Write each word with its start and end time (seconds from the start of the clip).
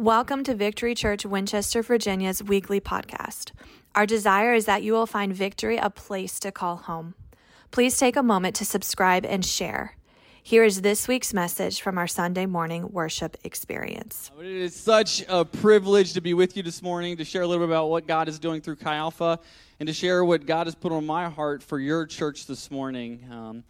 Welcome 0.00 0.44
to 0.44 0.54
Victory 0.54 0.94
Church 0.94 1.26
Winchester, 1.26 1.82
Virginia's 1.82 2.42
weekly 2.42 2.80
podcast. 2.80 3.52
Our 3.94 4.06
desire 4.06 4.54
is 4.54 4.64
that 4.64 4.82
you 4.82 4.94
will 4.94 5.04
find 5.04 5.30
Victory 5.30 5.76
a 5.76 5.90
place 5.90 6.40
to 6.40 6.50
call 6.50 6.76
home. 6.76 7.12
Please 7.70 7.98
take 7.98 8.16
a 8.16 8.22
moment 8.22 8.56
to 8.56 8.64
subscribe 8.64 9.26
and 9.26 9.44
share. 9.44 9.98
Here 10.42 10.64
is 10.64 10.80
this 10.80 11.06
week's 11.06 11.34
message 11.34 11.82
from 11.82 11.98
our 11.98 12.06
Sunday 12.06 12.46
morning 12.46 12.90
worship 12.90 13.36
experience. 13.44 14.30
It 14.40 14.46
is 14.46 14.74
such 14.74 15.22
a 15.28 15.44
privilege 15.44 16.14
to 16.14 16.22
be 16.22 16.32
with 16.32 16.56
you 16.56 16.62
this 16.62 16.80
morning 16.80 17.18
to 17.18 17.24
share 17.26 17.42
a 17.42 17.46
little 17.46 17.66
bit 17.66 17.70
about 17.70 17.90
what 17.90 18.06
God 18.06 18.26
is 18.26 18.38
doing 18.38 18.62
through 18.62 18.76
Chi 18.76 18.94
Alpha 18.94 19.38
and 19.80 19.86
to 19.86 19.92
share 19.92 20.24
what 20.24 20.46
God 20.46 20.66
has 20.66 20.74
put 20.74 20.92
on 20.92 21.04
my 21.04 21.28
heart 21.28 21.62
for 21.62 21.78
your 21.78 22.06
church 22.06 22.46
this 22.46 22.70
morning. 22.70 23.22
Um, 23.30 23.64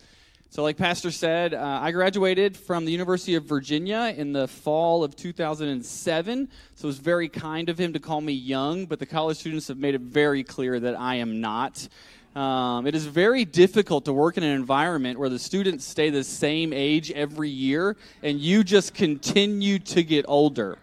so, 0.53 0.65
like 0.65 0.77
Pastor 0.77 1.13
said, 1.13 1.55
uh, 1.55 1.79
I 1.81 1.93
graduated 1.93 2.57
from 2.57 2.85
the 2.85 2.91
University 2.91 3.37
of 3.37 3.45
Virginia 3.45 4.13
in 4.17 4.33
the 4.33 4.49
fall 4.49 5.05
of 5.05 5.15
2007. 5.15 6.49
So, 6.75 6.85
it 6.85 6.87
was 6.89 6.99
very 6.99 7.29
kind 7.29 7.69
of 7.69 7.79
him 7.79 7.93
to 7.93 8.01
call 8.01 8.21
me 8.21 8.33
young, 8.33 8.87
but 8.87 8.99
the 8.99 9.07
college 9.07 9.37
students 9.37 9.69
have 9.69 9.79
made 9.79 9.95
it 9.95 10.01
very 10.01 10.43
clear 10.43 10.81
that 10.81 10.99
I 10.99 11.15
am 11.15 11.41
not. 11.41 11.87
Um, 12.35 12.89
it 12.89 12.97
is 12.97 13.07
very 13.07 13.45
difficult 13.45 14.07
to 14.07 14.13
work 14.13 14.39
in 14.39 14.43
an 14.43 14.51
environment 14.51 15.21
where 15.21 15.29
the 15.29 15.39
students 15.39 15.85
stay 15.85 16.11
the 16.11 16.25
same 16.25 16.73
age 16.73 17.13
every 17.13 17.49
year 17.49 17.97
and 18.25 18.41
you 18.41 18.65
just 18.65 18.93
continue 18.93 19.79
to 19.79 20.03
get 20.03 20.25
older. 20.27 20.79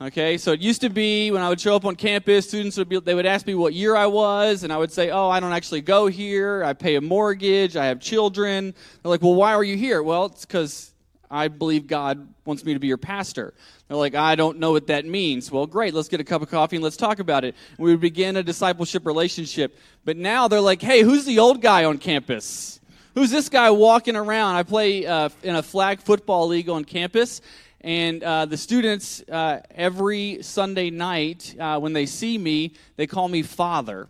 Okay, 0.00 0.38
so 0.38 0.52
it 0.52 0.60
used 0.60 0.80
to 0.80 0.90
be 0.90 1.30
when 1.30 1.40
I 1.40 1.48
would 1.48 1.60
show 1.60 1.76
up 1.76 1.84
on 1.84 1.94
campus, 1.94 2.48
students 2.48 2.76
would 2.76 2.88
be, 2.88 2.98
they 2.98 3.14
would 3.14 3.26
ask 3.26 3.46
me 3.46 3.54
what 3.54 3.74
year 3.74 3.94
I 3.94 4.06
was, 4.06 4.64
and 4.64 4.72
I 4.72 4.76
would 4.76 4.90
say, 4.90 5.10
"Oh, 5.10 5.28
I 5.28 5.38
don't 5.38 5.52
actually 5.52 5.82
go 5.82 6.08
here. 6.08 6.64
I 6.64 6.72
pay 6.72 6.96
a 6.96 7.00
mortgage. 7.00 7.76
I 7.76 7.86
have 7.86 8.00
children." 8.00 8.74
They're 9.02 9.10
like, 9.10 9.22
"Well, 9.22 9.34
why 9.34 9.52
are 9.54 9.62
you 9.62 9.76
here?" 9.76 10.02
Well, 10.02 10.26
it's 10.26 10.44
because 10.44 10.92
I 11.30 11.48
believe 11.48 11.86
God 11.86 12.28
wants 12.44 12.64
me 12.64 12.74
to 12.74 12.78
be 12.78 12.86
your 12.86 12.96
pastor. 12.96 13.54
They're 13.88 13.96
like, 13.96 14.14
I 14.14 14.34
don't 14.34 14.58
know 14.58 14.72
what 14.72 14.86
that 14.86 15.04
means. 15.04 15.50
Well, 15.50 15.66
great, 15.66 15.92
let's 15.92 16.08
get 16.08 16.20
a 16.20 16.24
cup 16.24 16.42
of 16.42 16.50
coffee 16.50 16.76
and 16.76 16.82
let's 16.82 16.96
talk 16.96 17.18
about 17.18 17.44
it. 17.44 17.56
And 17.76 17.84
we 17.84 17.90
would 17.90 18.00
begin 18.00 18.36
a 18.36 18.42
discipleship 18.42 19.04
relationship. 19.04 19.76
But 20.04 20.16
now 20.16 20.46
they're 20.48 20.60
like, 20.60 20.80
hey, 20.80 21.02
who's 21.02 21.24
the 21.24 21.40
old 21.40 21.60
guy 21.60 21.84
on 21.84 21.98
campus? 21.98 22.80
Who's 23.14 23.30
this 23.30 23.48
guy 23.48 23.70
walking 23.70 24.16
around? 24.16 24.56
I 24.56 24.62
play 24.62 25.06
uh, 25.06 25.28
in 25.42 25.54
a 25.54 25.62
flag 25.62 26.00
football 26.00 26.48
league 26.48 26.68
on 26.68 26.84
campus, 26.84 27.40
and 27.84 28.24
uh, 28.24 28.46
the 28.46 28.56
students, 28.56 29.22
uh, 29.30 29.60
every 29.70 30.42
Sunday 30.42 30.88
night, 30.88 31.54
uh, 31.60 31.78
when 31.78 31.92
they 31.92 32.06
see 32.06 32.38
me, 32.38 32.72
they 32.96 33.06
call 33.06 33.28
me 33.28 33.42
Father. 33.42 34.08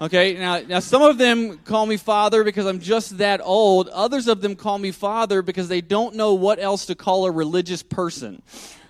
Okay, 0.00 0.34
now, 0.34 0.60
now 0.60 0.78
some 0.78 1.02
of 1.02 1.18
them 1.18 1.58
call 1.58 1.86
me 1.86 1.96
Father 1.96 2.44
because 2.44 2.66
I'm 2.66 2.78
just 2.78 3.18
that 3.18 3.40
old. 3.42 3.88
Others 3.88 4.28
of 4.28 4.42
them 4.42 4.54
call 4.54 4.78
me 4.78 4.92
Father 4.92 5.42
because 5.42 5.66
they 5.66 5.80
don't 5.80 6.14
know 6.14 6.34
what 6.34 6.60
else 6.60 6.86
to 6.86 6.94
call 6.94 7.26
a 7.26 7.32
religious 7.32 7.82
person. 7.82 8.42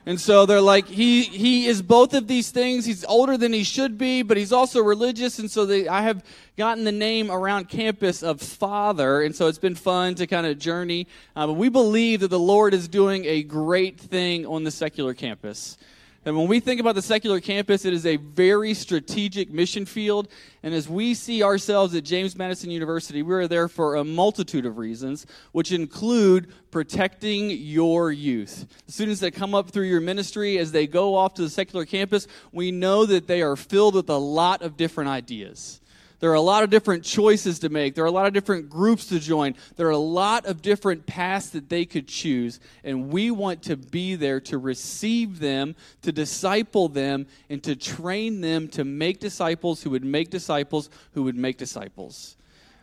And 0.06 0.20
so 0.20 0.44
they're 0.44 0.60
like, 0.60 0.86
he, 0.86 1.22
he 1.22 1.66
is 1.66 1.80
both 1.80 2.12
of 2.12 2.26
these 2.26 2.50
things. 2.50 2.84
He's 2.84 3.04
older 3.06 3.38
than 3.38 3.54
he 3.54 3.64
should 3.64 3.96
be, 3.96 4.22
but 4.22 4.36
he's 4.36 4.52
also 4.52 4.80
religious. 4.80 5.38
And 5.38 5.50
so 5.50 5.64
they, 5.64 5.88
I 5.88 6.02
have 6.02 6.22
gotten 6.58 6.84
the 6.84 6.92
name 6.92 7.30
around 7.30 7.70
campus 7.70 8.22
of 8.22 8.42
Father. 8.42 9.22
And 9.22 9.34
so 9.34 9.46
it's 9.46 9.58
been 9.58 9.74
fun 9.74 10.14
to 10.16 10.26
kind 10.26 10.46
of 10.46 10.58
journey. 10.58 11.06
Uh, 11.34 11.46
but 11.46 11.54
we 11.54 11.70
believe 11.70 12.20
that 12.20 12.28
the 12.28 12.38
Lord 12.38 12.74
is 12.74 12.86
doing 12.86 13.24
a 13.24 13.42
great 13.42 13.98
thing 13.98 14.44
on 14.44 14.64
the 14.64 14.70
secular 14.70 15.14
campus. 15.14 15.78
And 16.26 16.36
when 16.38 16.48
we 16.48 16.58
think 16.58 16.80
about 16.80 16.94
the 16.94 17.02
secular 17.02 17.38
campus, 17.38 17.84
it 17.84 17.92
is 17.92 18.06
a 18.06 18.16
very 18.16 18.72
strategic 18.72 19.50
mission 19.52 19.84
field. 19.84 20.28
And 20.62 20.72
as 20.72 20.88
we 20.88 21.12
see 21.12 21.42
ourselves 21.42 21.94
at 21.94 22.04
James 22.04 22.34
Madison 22.34 22.70
University, 22.70 23.22
we 23.22 23.34
are 23.34 23.46
there 23.46 23.68
for 23.68 23.96
a 23.96 24.04
multitude 24.04 24.64
of 24.64 24.78
reasons, 24.78 25.26
which 25.52 25.70
include 25.70 26.50
protecting 26.70 27.50
your 27.50 28.10
youth. 28.10 28.66
The 28.86 28.92
students 28.92 29.20
that 29.20 29.32
come 29.32 29.54
up 29.54 29.70
through 29.70 29.84
your 29.84 30.00
ministry 30.00 30.56
as 30.58 30.72
they 30.72 30.86
go 30.86 31.14
off 31.14 31.34
to 31.34 31.42
the 31.42 31.50
secular 31.50 31.84
campus, 31.84 32.26
we 32.52 32.70
know 32.70 33.04
that 33.04 33.26
they 33.26 33.42
are 33.42 33.56
filled 33.56 33.94
with 33.94 34.08
a 34.08 34.16
lot 34.16 34.62
of 34.62 34.78
different 34.78 35.10
ideas. 35.10 35.80
There 36.24 36.30
are 36.30 36.36
a 36.36 36.40
lot 36.40 36.64
of 36.64 36.70
different 36.70 37.04
choices 37.04 37.58
to 37.58 37.68
make. 37.68 37.94
There 37.94 38.02
are 38.02 38.06
a 38.06 38.10
lot 38.10 38.26
of 38.26 38.32
different 38.32 38.70
groups 38.70 39.08
to 39.08 39.20
join. 39.20 39.54
There 39.76 39.88
are 39.88 39.90
a 39.90 39.98
lot 39.98 40.46
of 40.46 40.62
different 40.62 41.04
paths 41.04 41.50
that 41.50 41.68
they 41.68 41.84
could 41.84 42.08
choose. 42.08 42.60
And 42.82 43.10
we 43.10 43.30
want 43.30 43.64
to 43.64 43.76
be 43.76 44.14
there 44.14 44.40
to 44.40 44.56
receive 44.56 45.38
them, 45.38 45.76
to 46.00 46.12
disciple 46.12 46.88
them, 46.88 47.26
and 47.50 47.62
to 47.64 47.76
train 47.76 48.40
them 48.40 48.68
to 48.68 48.84
make 48.84 49.20
disciples 49.20 49.82
who 49.82 49.90
would 49.90 50.02
make 50.02 50.30
disciples 50.30 50.88
who 51.12 51.24
would 51.24 51.36
make 51.36 51.58
disciples. 51.58 52.38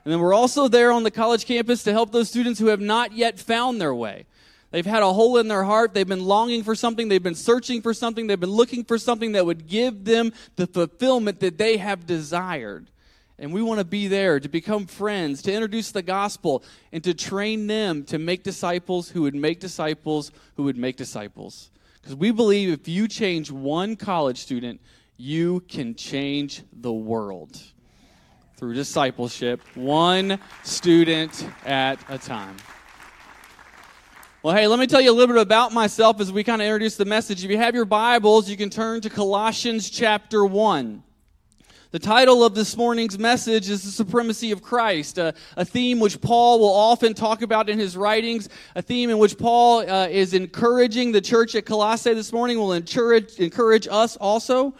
And 0.06 0.14
then 0.14 0.20
we're 0.20 0.36
also 0.36 0.68
there 0.68 0.92
on 0.92 1.02
the 1.02 1.10
college 1.10 1.48
campus 1.48 1.82
to 1.86 1.92
help 1.92 2.12
those 2.12 2.30
students 2.30 2.60
who 2.60 2.68
have 2.68 2.80
not 2.80 3.14
yet 3.14 3.40
found 3.40 3.82
their 3.82 3.96
way. 3.96 4.28
They've 4.70 4.86
had 4.86 5.02
a 5.02 5.14
hole 5.14 5.40
in 5.40 5.48
their 5.48 5.64
heart. 5.64 5.96
They've 5.96 6.08
been 6.08 6.26
longing 6.26 6.62
for 6.62 6.76
something. 6.76 7.08
They've 7.08 7.24
been 7.24 7.34
searching 7.34 7.82
for 7.82 7.96
something. 7.96 8.28
They've 8.28 8.40
been 8.40 8.52
looking 8.52 8.84
for 8.84 9.00
something 9.00 9.32
that 9.32 9.48
would 9.48 9.66
give 9.66 10.06
them 10.06 10.32
the 10.58 10.68
fulfillment 10.68 11.40
that 11.40 11.58
they 11.58 11.78
have 11.78 12.06
desired. 12.06 12.86
And 13.40 13.52
we 13.52 13.62
want 13.62 13.80
to 13.80 13.86
be 13.86 14.08
there 14.08 14.40
to 14.40 14.48
become 14.48 14.86
friends, 14.86 15.42
to 15.44 15.54
introduce 15.54 15.92
the 15.92 16.02
gospel, 16.02 16.64
and 16.92 17.04
to 17.04 17.14
train 17.14 17.68
them 17.68 18.04
to 18.06 18.20
make 18.20 18.44
disciples 18.44 19.10
who 19.10 19.24
would 19.24 19.36
make 19.36 19.60
disciples 19.60 20.32
who 20.56 20.64
would 20.64 20.78
make 20.78 20.96
disciples. 20.96 21.72
Because 22.02 22.16
we 22.16 22.32
believe 22.32 22.70
if 22.70 22.88
you 22.88 23.08
change 23.08 23.52
one 23.52 23.96
college 23.96 24.38
student, 24.38 24.82
you 25.18 25.62
can 25.68 25.96
change 25.96 26.64
the 26.74 26.92
world 26.92 27.60
through 28.58 28.74
discipleship, 28.74 29.62
one 29.76 30.40
student 30.64 31.48
at 31.66 32.00
a 32.10 32.18
time. 32.18 32.58
Well, 34.44 34.56
hey, 34.56 34.66
let 34.66 34.80
me 34.80 34.88
tell 34.88 35.02
you 35.02 35.12
a 35.12 35.14
little 35.14 35.36
bit 35.36 35.42
about 35.42 35.72
myself 35.72 36.20
as 36.20 36.32
we 36.32 36.44
kind 36.44 36.62
of 36.62 36.66
introduce 36.66 36.96
the 36.96 37.06
message. 37.06 37.44
If 37.44 37.52
you 37.52 37.58
have 37.58 37.76
your 37.76 37.86
Bibles, 37.86 38.50
you 38.50 38.58
can 38.58 38.72
turn 38.72 39.02
to 39.02 39.10
Colossians 39.10 39.88
chapter 39.90 40.44
1. 40.44 41.04
The 41.92 42.00
title 42.00 42.46
of 42.46 42.56
this 42.56 42.78
morning's 42.78 43.20
message 43.20 43.70
is 43.70 43.84
The 43.84 43.92
Supremacy 43.92 44.52
of 44.52 44.62
Christ, 44.62 45.18
a, 45.18 45.34
a, 45.58 45.66
theme 45.66 46.00
which 46.00 46.22
Paul 46.22 46.60
will 46.60 46.74
often 46.74 47.14
talk 47.14 47.42
about 47.42 47.70
in 47.70 47.78
his 47.78 47.98
writings, 47.98 48.48
a 48.76 48.82
theme 48.82 49.10
in 49.10 49.18
which 49.18 49.38
Paul 49.38 49.80
uh, 49.80 50.08
is 50.08 50.34
encouraging 50.34 51.12
the 51.12 51.20
church 51.20 51.54
at 51.54 51.66
Colossae 51.66 52.14
this 52.14 52.32
morning, 52.32 52.58
will 52.58 52.72
encourage, 52.72 53.38
encourage 53.40 53.90
us 53.92 54.16
also. 54.16 54.74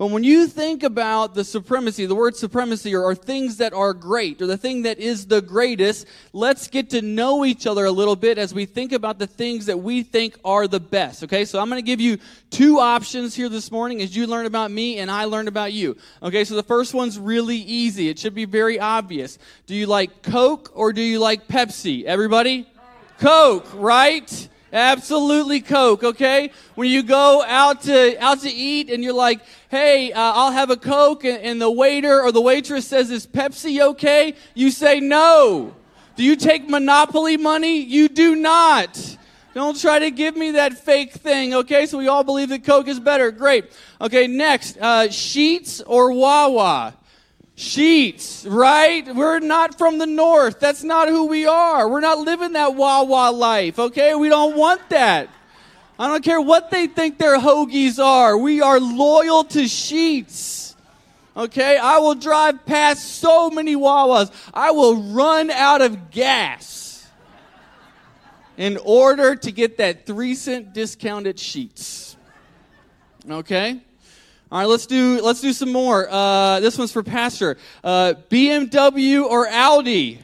But 0.00 0.12
when 0.12 0.24
you 0.24 0.46
think 0.46 0.82
about 0.82 1.34
the 1.34 1.44
supremacy, 1.44 2.06
the 2.06 2.14
word 2.14 2.34
supremacy, 2.34 2.94
or, 2.94 3.02
or, 3.02 3.14
things 3.14 3.58
that 3.58 3.74
are 3.74 3.92
great, 3.92 4.40
or 4.40 4.46
the 4.46 4.56
thing 4.56 4.80
that 4.84 4.98
is 4.98 5.26
the 5.26 5.42
greatest, 5.42 6.06
let's 6.32 6.68
get 6.68 6.88
to 6.90 7.02
know 7.02 7.44
each 7.44 7.66
other 7.66 7.84
a 7.84 7.90
little 7.92 8.16
bit 8.16 8.38
as 8.38 8.54
we 8.54 8.64
think 8.64 8.92
about 8.92 9.18
the 9.18 9.26
things 9.26 9.66
that 9.66 9.78
we 9.78 10.02
think 10.02 10.38
are 10.42 10.66
the 10.66 10.80
best. 10.80 11.22
Okay, 11.24 11.44
so 11.44 11.60
I'm 11.60 11.68
going 11.68 11.82
to 11.82 11.86
give 11.86 12.00
you 12.00 12.16
two 12.48 12.78
options 12.78 13.34
here 13.34 13.50
this 13.50 13.70
morning 13.70 14.00
as 14.00 14.16
you 14.16 14.26
learn 14.26 14.46
about 14.46 14.70
me 14.70 15.00
and 15.00 15.10
I 15.10 15.26
learn 15.26 15.48
about 15.48 15.74
you. 15.74 15.98
Okay, 16.22 16.44
so 16.44 16.54
the 16.54 16.62
first 16.62 16.94
one's 16.94 17.18
really 17.18 17.58
easy. 17.58 18.08
It 18.08 18.18
should 18.18 18.34
be 18.34 18.46
very 18.46 18.80
obvious. 18.80 19.38
Do 19.66 19.74
you 19.74 19.84
like 19.84 20.22
Coke 20.22 20.72
or 20.74 20.94
do 20.94 21.02
you 21.02 21.18
like 21.18 21.46
Pepsi? 21.46 22.04
Everybody? 22.04 22.66
Coke, 23.18 23.68
right? 23.74 24.48
Absolutely 24.72 25.60
Coke, 25.60 26.04
okay? 26.04 26.52
When 26.76 26.88
you 26.88 27.02
go 27.02 27.42
out 27.42 27.82
to 27.82 28.16
out 28.22 28.40
to 28.42 28.50
eat 28.50 28.88
and 28.90 29.02
you're 29.02 29.12
like, 29.12 29.40
"Hey, 29.68 30.12
uh, 30.12 30.20
I'll 30.20 30.52
have 30.52 30.70
a 30.70 30.76
Coke," 30.76 31.24
and, 31.24 31.42
and 31.42 31.60
the 31.60 31.70
waiter 31.70 32.22
or 32.22 32.30
the 32.30 32.40
waitress 32.40 32.86
says, 32.86 33.10
"Is 33.10 33.26
Pepsi 33.26 33.80
okay?" 33.80 34.34
You 34.54 34.70
say 34.70 35.00
no. 35.00 35.74
Do 36.16 36.22
you 36.22 36.36
take 36.36 36.68
Monopoly 36.68 37.36
money? 37.36 37.78
You 37.80 38.08
do 38.08 38.36
not. 38.36 39.16
Don't 39.54 39.80
try 39.80 39.98
to 39.98 40.10
give 40.12 40.36
me 40.36 40.52
that 40.52 40.74
fake 40.74 41.12
thing, 41.12 41.54
okay? 41.54 41.86
So 41.86 41.98
we 41.98 42.06
all 42.06 42.22
believe 42.22 42.50
that 42.50 42.62
Coke 42.62 42.86
is 42.86 43.00
better. 43.00 43.32
Great. 43.32 43.64
Okay, 44.00 44.28
next, 44.28 44.76
uh, 44.80 45.08
Sheetz 45.08 45.82
or 45.86 46.12
Wawa? 46.12 46.94
Sheetz, 47.60 48.50
right? 48.50 49.14
We're 49.14 49.38
not 49.38 49.76
from 49.76 49.98
the 49.98 50.06
north. 50.06 50.60
That's 50.60 50.82
not 50.82 51.08
who 51.08 51.26
we 51.26 51.44
are. 51.46 51.86
We're 51.90 52.00
not 52.00 52.18
living 52.18 52.54
that 52.54 52.74
Wawa 52.74 53.30
life, 53.30 53.78
okay? 53.78 54.14
We 54.14 54.30
don't 54.30 54.56
want 54.56 54.88
that. 54.88 55.28
I 55.98 56.08
don't 56.08 56.24
care 56.24 56.40
what 56.40 56.70
they 56.70 56.86
think 56.86 57.18
their 57.18 57.38
hoagies 57.38 58.02
are. 58.02 58.38
We 58.38 58.62
are 58.62 58.80
loyal 58.80 59.44
to 59.44 59.64
Sheetz. 59.64 60.74
Okay? 61.36 61.76
I 61.76 61.98
will 61.98 62.14
drive 62.14 62.64
past 62.64 63.16
so 63.16 63.50
many 63.50 63.76
Wawas. 63.76 64.32
I 64.54 64.70
will 64.70 64.96
run 65.12 65.50
out 65.50 65.82
of 65.82 66.10
gas 66.10 67.06
in 68.56 68.78
order 68.78 69.36
to 69.36 69.52
get 69.52 69.76
that 69.76 70.06
three 70.06 70.34
cent 70.34 70.72
discounted 70.72 71.36
Sheetz. 71.36 72.16
Okay? 73.30 73.82
All 74.52 74.58
right, 74.58 74.68
let's 74.68 74.86
do 74.86 75.20
let's 75.22 75.40
do 75.40 75.52
some 75.52 75.70
more. 75.70 76.08
Uh, 76.10 76.58
this 76.58 76.76
one's 76.76 76.90
for 76.90 77.04
Pastor. 77.04 77.56
Uh, 77.84 78.14
BMW 78.28 79.24
or 79.24 79.46
Audi? 79.46 80.18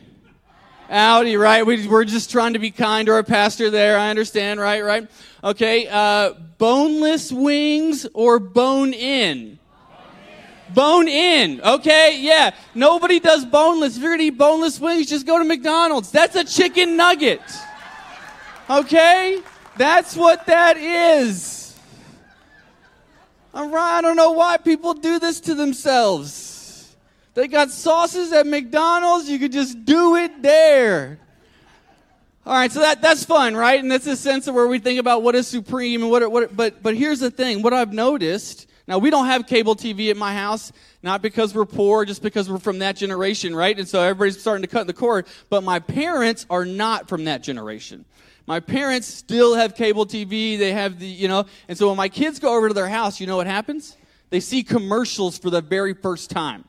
Audi, 0.90 1.36
right? 1.36 1.64
We, 1.64 1.86
we're 1.86 2.04
just 2.04 2.30
trying 2.30 2.54
to 2.54 2.58
be 2.58 2.72
kind 2.72 3.06
to 3.06 3.12
our 3.12 3.22
pastor 3.22 3.70
there. 3.70 3.96
I 3.96 4.10
understand, 4.10 4.58
right? 4.58 4.82
Right? 4.82 5.08
Okay. 5.44 5.86
Uh, 5.88 6.34
boneless 6.58 7.30
wings 7.30 8.06
or 8.14 8.40
bone 8.40 8.92
in? 8.92 9.60
Bone 10.74 11.06
in. 11.06 11.60
Okay, 11.60 12.18
yeah. 12.20 12.52
Nobody 12.74 13.20
does 13.20 13.44
boneless. 13.44 13.96
If 13.96 14.02
you're 14.02 14.12
gonna 14.12 14.24
eat 14.24 14.38
boneless 14.38 14.80
wings, 14.80 15.06
just 15.06 15.24
go 15.24 15.38
to 15.38 15.44
McDonald's. 15.44 16.10
That's 16.10 16.34
a 16.34 16.42
chicken 16.42 16.96
nugget. 16.96 17.42
Okay? 18.68 19.40
That's 19.76 20.16
what 20.16 20.46
that 20.46 20.76
is. 20.76 21.65
I 23.56 24.00
don't 24.02 24.16
know 24.16 24.32
why 24.32 24.58
people 24.58 24.94
do 24.94 25.18
this 25.18 25.40
to 25.40 25.54
themselves. 25.54 26.94
They 27.34 27.48
got 27.48 27.70
sauces 27.70 28.32
at 28.32 28.46
McDonald's, 28.46 29.28
you 29.28 29.38
could 29.38 29.52
just 29.52 29.84
do 29.84 30.16
it 30.16 30.42
there. 30.42 31.18
All 32.46 32.52
right, 32.52 32.70
so 32.70 32.80
that, 32.80 33.02
that's 33.02 33.24
fun, 33.24 33.56
right? 33.56 33.80
And 33.80 33.90
that's 33.90 34.06
a 34.06 34.16
sense 34.16 34.46
of 34.46 34.54
where 34.54 34.68
we 34.68 34.78
think 34.78 35.00
about 35.00 35.22
what 35.22 35.34
is 35.34 35.48
supreme 35.48 36.02
and 36.02 36.10
what, 36.10 36.30
what 36.30 36.56
but, 36.56 36.82
but 36.82 36.96
here's 36.96 37.18
the 37.18 37.30
thing. 37.30 37.60
What 37.60 37.72
I've 37.72 37.92
noticed, 37.92 38.68
now 38.86 38.98
we 38.98 39.10
don't 39.10 39.26
have 39.26 39.48
cable 39.48 39.74
TV 39.74 40.10
at 40.10 40.16
my 40.16 40.32
house, 40.32 40.70
not 41.02 41.22
because 41.22 41.54
we're 41.54 41.64
poor, 41.64 42.04
just 42.04 42.22
because 42.22 42.48
we're 42.48 42.58
from 42.58 42.78
that 42.78 42.94
generation, 42.94 43.54
right? 43.54 43.76
And 43.76 43.88
so 43.88 44.00
everybody's 44.00 44.40
starting 44.40 44.62
to 44.62 44.68
cut 44.68 44.86
the 44.86 44.92
cord. 44.92 45.26
But 45.50 45.64
my 45.64 45.80
parents 45.80 46.46
are 46.48 46.64
not 46.64 47.08
from 47.08 47.24
that 47.24 47.42
generation. 47.42 48.04
My 48.46 48.60
parents 48.60 49.08
still 49.08 49.54
have 49.54 49.74
cable 49.74 50.06
TV. 50.06 50.56
They 50.58 50.72
have 50.72 51.00
the, 51.00 51.06
you 51.06 51.26
know, 51.26 51.46
and 51.68 51.76
so 51.76 51.88
when 51.88 51.96
my 51.96 52.08
kids 52.08 52.38
go 52.38 52.56
over 52.56 52.68
to 52.68 52.74
their 52.74 52.88
house, 52.88 53.20
you 53.20 53.26
know 53.26 53.36
what 53.36 53.46
happens? 53.46 53.96
They 54.30 54.40
see 54.40 54.62
commercials 54.62 55.38
for 55.38 55.50
the 55.50 55.60
very 55.60 55.94
first 55.94 56.30
time. 56.30 56.64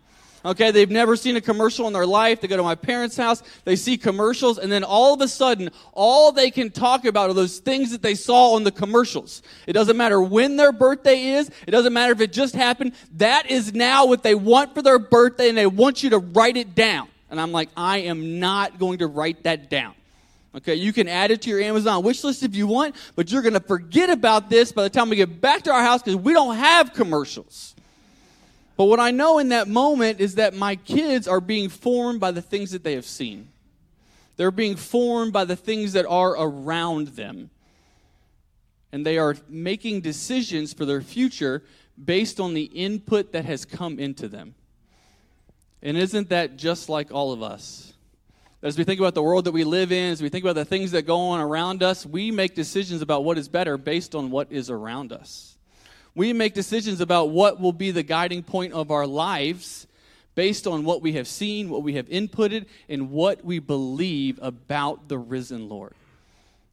Okay, 0.46 0.72
they've 0.72 0.90
never 0.90 1.16
seen 1.16 1.36
a 1.36 1.42
commercial 1.42 1.88
in 1.88 1.94
their 1.94 2.06
life. 2.06 2.40
They 2.40 2.48
go 2.48 2.56
to 2.56 2.64
my 2.64 2.76
parents' 2.76 3.18
house, 3.18 3.44
they 3.66 3.76
see 3.76 3.98
commercials, 3.98 4.60
and 4.60 4.72
then 4.72 4.84
all 4.84 5.14
of 5.14 5.22
a 5.22 5.28
sudden, 5.28 5.72
all 5.94 6.32
they 6.32 6.52
can 6.52 6.70
talk 6.70 7.06
about 7.06 7.30
are 7.30 7.34
those 7.34 7.60
things 7.60 7.92
that 7.92 8.02
they 8.02 8.16
saw 8.16 8.54
on 8.54 8.64
the 8.64 8.72
commercials. 8.72 9.42
It 9.66 9.74
doesn't 9.74 9.98
matter 9.98 10.22
when 10.22 10.56
their 10.56 10.72
birthday 10.72 11.22
is, 11.32 11.52
it 11.66 11.72
doesn't 11.72 11.92
matter 11.92 12.14
if 12.14 12.22
it 12.22 12.32
just 12.32 12.56
happened. 12.56 12.94
That 13.18 13.52
is 13.52 13.74
now 13.74 14.06
what 14.06 14.24
they 14.24 14.36
want 14.36 14.74
for 14.74 14.82
their 14.82 15.00
birthday, 15.00 15.50
and 15.50 15.58
they 15.58 15.68
want 15.68 16.02
you 16.02 16.12
to 16.12 16.20
write 16.20 16.56
it 16.56 16.76
down. 16.76 17.10
And 17.30 17.42
I'm 17.42 17.52
like, 17.52 17.70
I 17.76 17.98
am 18.00 18.40
not 18.40 18.80
going 18.80 19.00
to 19.00 19.08
write 19.08 19.44
that 19.44 19.70
down. 19.70 19.96
Okay, 20.56 20.76
you 20.76 20.94
can 20.94 21.08
add 21.08 21.30
it 21.32 21.42
to 21.44 21.50
your 21.50 21.62
Amazon 21.62 22.04
wish 22.04 22.24
list 22.24 22.42
if 22.42 22.56
you 22.56 22.68
want, 22.68 22.96
but 23.16 23.32
you're 23.32 23.42
going 23.42 23.54
to 23.54 23.60
forget 23.60 24.10
about 24.10 24.50
this 24.50 24.72
by 24.72 24.84
the 24.84 24.90
time 24.90 25.10
we 25.10 25.16
get 25.16 25.42
back 25.42 25.64
to 25.64 25.72
our 25.72 25.84
house 25.84 26.02
because 26.02 26.16
we 26.16 26.34
don't 26.34 26.56
have 26.56 26.94
commercials. 26.94 27.76
But 28.78 28.86
what 28.86 29.00
I 29.00 29.12
know 29.12 29.40
in 29.40 29.50
that 29.50 29.68
moment 29.68 30.20
is 30.20 30.36
that 30.36 30.54
my 30.54 30.76
kids 30.76 31.28
are 31.28 31.42
being 31.42 31.68
formed 31.68 32.20
by 32.20 32.32
the 32.32 32.42
things 32.42 32.72
that 32.72 32.84
they 32.84 32.94
have 32.94 33.06
seen. 33.06 33.50
They're 34.38 34.52
being 34.52 34.76
formed 34.76 35.34
by 35.34 35.46
the 35.46 35.56
things 35.56 35.94
that 35.94 36.06
are 36.06 36.32
around 36.32 37.10
them. 37.10 37.50
And 38.92 39.06
they 39.06 39.18
are 39.18 39.36
making 39.50 40.02
decisions 40.02 40.74
for 40.74 40.86
their 40.86 41.02
future 41.02 41.64
based 42.04 42.40
on 42.40 42.54
the 42.54 42.64
input 42.64 43.32
that 43.34 43.46
has 43.46 43.66
come 43.66 44.00
into 44.00 44.28
them. 44.28 44.54
And 45.82 45.98
isn't 45.98 46.30
that 46.30 46.56
just 46.56 46.88
like 46.88 47.12
all 47.12 47.34
of 47.34 47.42
us? 47.42 47.94
As 48.64 48.76
we 48.76 48.84
think 48.84 49.00
about 49.00 49.14
the 49.14 49.22
world 49.22 49.46
that 49.46 49.52
we 49.52 49.64
live 49.64 49.92
in, 49.92 50.12
as 50.12 50.22
we 50.22 50.30
think 50.30 50.44
about 50.44 50.56
the 50.56 50.66
things 50.66 50.92
that 50.92 51.04
go 51.04 51.20
on 51.20 51.40
around 51.40 51.84
us, 51.84 52.08
we 52.08 52.32
make 52.32 52.56
decisions 52.56 53.04
about 53.04 53.24
what 53.24 53.38
is 53.38 53.48
better 53.48 53.78
based 53.78 54.16
on 54.16 54.32
what 54.32 54.52
is 54.52 54.72
around 54.72 55.14
us. 55.14 55.56
We 56.16 56.34
make 56.34 56.56
decisions 56.56 57.00
about 57.00 57.30
what 57.30 57.60
will 57.60 57.72
be 57.72 57.92
the 57.92 58.02
guiding 58.02 58.42
point 58.42 58.74
of 58.74 58.90
our 58.90 59.06
lives 59.06 59.86
based 60.34 60.66
on 60.66 60.86
what 60.86 61.04
we 61.04 61.14
have 61.14 61.28
seen, 61.28 61.70
what 61.70 61.84
we 61.84 61.94
have 61.94 62.08
inputted, 62.10 62.66
and 62.90 63.12
what 63.12 63.46
we 63.46 63.60
believe 63.60 64.40
about 64.42 65.08
the 65.08 65.20
risen 65.20 65.70
Lord. 65.70 65.94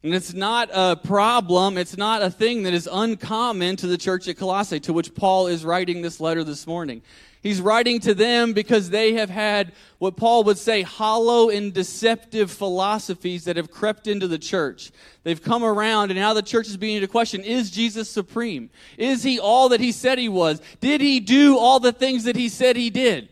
And 0.05 0.13
it's 0.13 0.35
not 0.35 0.69
a 0.71 0.95
problem, 0.95 1.79
it's 1.79 1.97
not 1.97 2.21
a 2.21 2.29
thing 2.29 2.61
that 2.61 2.75
is 2.75 2.87
uncommon 2.91 3.75
to 3.77 3.87
the 3.87 3.97
church 3.97 4.27
at 4.27 4.37
Colossae, 4.37 4.79
to 4.81 4.93
which 4.93 5.15
Paul 5.15 5.47
is 5.47 5.65
writing 5.65 6.03
this 6.03 6.19
letter 6.19 6.43
this 6.43 6.67
morning. 6.67 7.01
He's 7.41 7.59
writing 7.59 7.99
to 8.01 8.13
them 8.13 8.53
because 8.53 8.91
they 8.91 9.13
have 9.13 9.31
had 9.31 9.71
what 9.97 10.15
Paul 10.15 10.43
would 10.43 10.59
say 10.59 10.83
hollow 10.83 11.49
and 11.49 11.73
deceptive 11.73 12.51
philosophies 12.51 13.45
that 13.45 13.57
have 13.57 13.71
crept 13.71 14.05
into 14.05 14.27
the 14.27 14.37
church. 14.37 14.91
They've 15.23 15.41
come 15.41 15.63
around, 15.63 16.11
and 16.11 16.19
now 16.19 16.35
the 16.35 16.43
church 16.43 16.67
is 16.67 16.77
beginning 16.77 17.01
to 17.01 17.07
question 17.07 17.43
is 17.43 17.71
Jesus 17.71 18.07
supreme? 18.07 18.69
Is 18.99 19.23
he 19.23 19.39
all 19.39 19.69
that 19.69 19.79
he 19.79 19.91
said 19.91 20.19
he 20.19 20.29
was? 20.29 20.61
Did 20.81 21.01
he 21.01 21.19
do 21.19 21.57
all 21.57 21.79
the 21.79 21.91
things 21.91 22.25
that 22.25 22.35
he 22.35 22.49
said 22.49 22.75
he 22.75 22.91
did? 22.91 23.27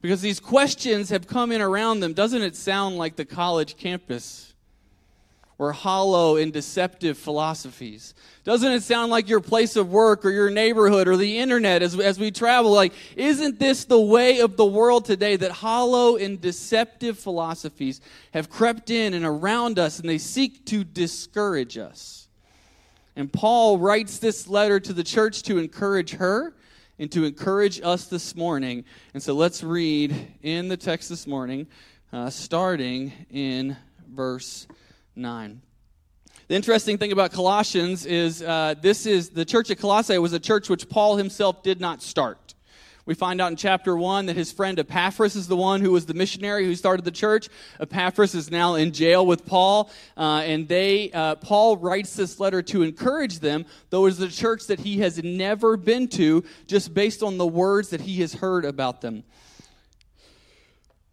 Because 0.00 0.22
these 0.22 0.38
questions 0.38 1.08
have 1.08 1.26
come 1.26 1.50
in 1.50 1.60
around 1.60 1.98
them. 1.98 2.12
Doesn't 2.12 2.42
it 2.42 2.54
sound 2.54 2.98
like 2.98 3.16
the 3.16 3.24
college 3.24 3.76
campus? 3.76 4.53
Or 5.58 5.72
hollow 5.72 6.36
and 6.36 6.52
deceptive 6.52 7.16
philosophies? 7.16 8.14
Doesn't 8.44 8.72
it 8.72 8.82
sound 8.82 9.10
like 9.10 9.28
your 9.28 9.40
place 9.40 9.76
of 9.76 9.90
work 9.90 10.24
or 10.24 10.30
your 10.30 10.50
neighborhood 10.50 11.08
or 11.08 11.16
the 11.16 11.38
internet 11.38 11.82
as, 11.82 11.98
as 11.98 12.18
we 12.18 12.30
travel? 12.30 12.72
Like, 12.72 12.92
isn't 13.16 13.58
this 13.58 13.84
the 13.84 14.00
way 14.00 14.40
of 14.40 14.56
the 14.56 14.66
world 14.66 15.04
today 15.04 15.36
that 15.36 15.50
hollow 15.50 16.16
and 16.16 16.40
deceptive 16.40 17.18
philosophies 17.18 18.00
have 18.32 18.50
crept 18.50 18.90
in 18.90 19.14
and 19.14 19.24
around 19.24 19.78
us 19.78 19.98
and 20.00 20.08
they 20.08 20.18
seek 20.18 20.66
to 20.66 20.84
discourage 20.84 21.78
us? 21.78 22.28
And 23.16 23.32
Paul 23.32 23.78
writes 23.78 24.18
this 24.18 24.48
letter 24.48 24.80
to 24.80 24.92
the 24.92 25.04
church 25.04 25.42
to 25.44 25.58
encourage 25.58 26.12
her 26.14 26.54
and 26.98 27.10
to 27.12 27.24
encourage 27.24 27.80
us 27.82 28.06
this 28.06 28.34
morning. 28.34 28.84
And 29.14 29.22
so 29.22 29.34
let's 29.34 29.62
read 29.62 30.14
in 30.42 30.68
the 30.68 30.76
text 30.76 31.08
this 31.08 31.26
morning, 31.26 31.66
uh, 32.12 32.30
starting 32.30 33.12
in 33.30 33.76
verse 34.12 34.66
9. 35.16 35.62
The 36.48 36.54
interesting 36.54 36.98
thing 36.98 37.12
about 37.12 37.32
Colossians 37.32 38.04
is 38.04 38.42
uh, 38.42 38.74
this 38.80 39.06
is 39.06 39.30
the 39.30 39.44
church 39.44 39.70
at 39.70 39.78
Colossae 39.78 40.18
was 40.18 40.32
a 40.32 40.40
church 40.40 40.68
which 40.68 40.88
Paul 40.88 41.16
himself 41.16 41.62
did 41.62 41.80
not 41.80 42.02
start. 42.02 42.54
We 43.06 43.14
find 43.14 43.38
out 43.40 43.50
in 43.50 43.56
chapter 43.56 43.94
1 43.94 44.26
that 44.26 44.36
his 44.36 44.50
friend 44.50 44.78
Epaphras 44.78 45.36
is 45.36 45.46
the 45.46 45.56
one 45.56 45.82
who 45.82 45.90
was 45.90 46.06
the 46.06 46.14
missionary 46.14 46.64
who 46.64 46.74
started 46.74 47.04
the 47.04 47.10
church. 47.10 47.50
Epaphras 47.78 48.34
is 48.34 48.50
now 48.50 48.76
in 48.76 48.92
jail 48.92 49.26
with 49.26 49.44
Paul, 49.44 49.90
uh, 50.16 50.42
and 50.44 50.66
they 50.66 51.10
uh, 51.12 51.34
Paul 51.36 51.76
writes 51.76 52.16
this 52.16 52.40
letter 52.40 52.62
to 52.62 52.82
encourage 52.82 53.40
them, 53.40 53.66
though 53.90 54.06
it's 54.06 54.20
a 54.20 54.28
church 54.28 54.66
that 54.68 54.80
he 54.80 55.00
has 55.00 55.22
never 55.22 55.76
been 55.76 56.08
to, 56.08 56.44
just 56.66 56.94
based 56.94 57.22
on 57.22 57.36
the 57.36 57.46
words 57.46 57.90
that 57.90 58.00
he 58.00 58.20
has 58.22 58.32
heard 58.32 58.64
about 58.64 59.02
them. 59.02 59.22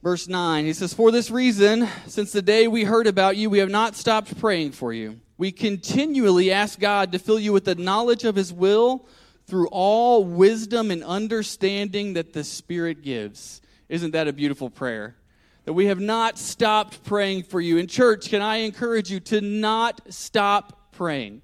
Verse 0.03 0.27
9, 0.27 0.65
he 0.65 0.74
says, 0.74 0.95
For 0.95 1.12
this 1.12 1.30
reason, 1.30 1.88
since 2.07 2.31
the 2.31 2.42
day 2.42 2.68
we 2.68 2.83
heard 2.83 3.06
about 3.06 3.38
you, 3.38 3.51
we 3.51 3.59
have 3.59 3.69
not 3.69 3.95
stopped 3.95 4.39
praying 4.39 4.71
for 4.71 4.92
you. 4.92 5.19
We 5.38 5.51
continually 5.51 6.51
ask 6.51 6.80
God 6.80 7.12
to 7.12 7.19
fill 7.19 7.39
you 7.39 7.53
with 7.53 7.65
the 7.65 7.75
knowledge 7.75 8.24
of 8.24 8.36
his 8.36 8.51
will 8.51 9.06
through 9.45 9.68
all 9.68 10.24
wisdom 10.24 10.89
and 10.89 11.03
understanding 11.03 12.13
that 12.13 12.33
the 12.33 12.44
Spirit 12.44 13.03
gives. 13.03 13.62
Isn't 13.89 14.12
that 14.12 14.27
a 14.27 14.33
beautiful 14.33 14.71
prayer? 14.71 15.18
That 15.65 15.74
we 15.74 15.86
have 15.86 16.00
not 16.00 16.39
stopped 16.39 17.03
praying 17.03 17.44
for 17.44 17.62
you. 17.62 17.77
In 17.77 17.86
church, 17.86 18.30
can 18.30 18.42
I 18.42 18.57
encourage 18.57 19.12
you 19.12 19.19
to 19.19 19.42
not 19.42 20.01
stop 20.09 20.92
praying? 20.94 21.44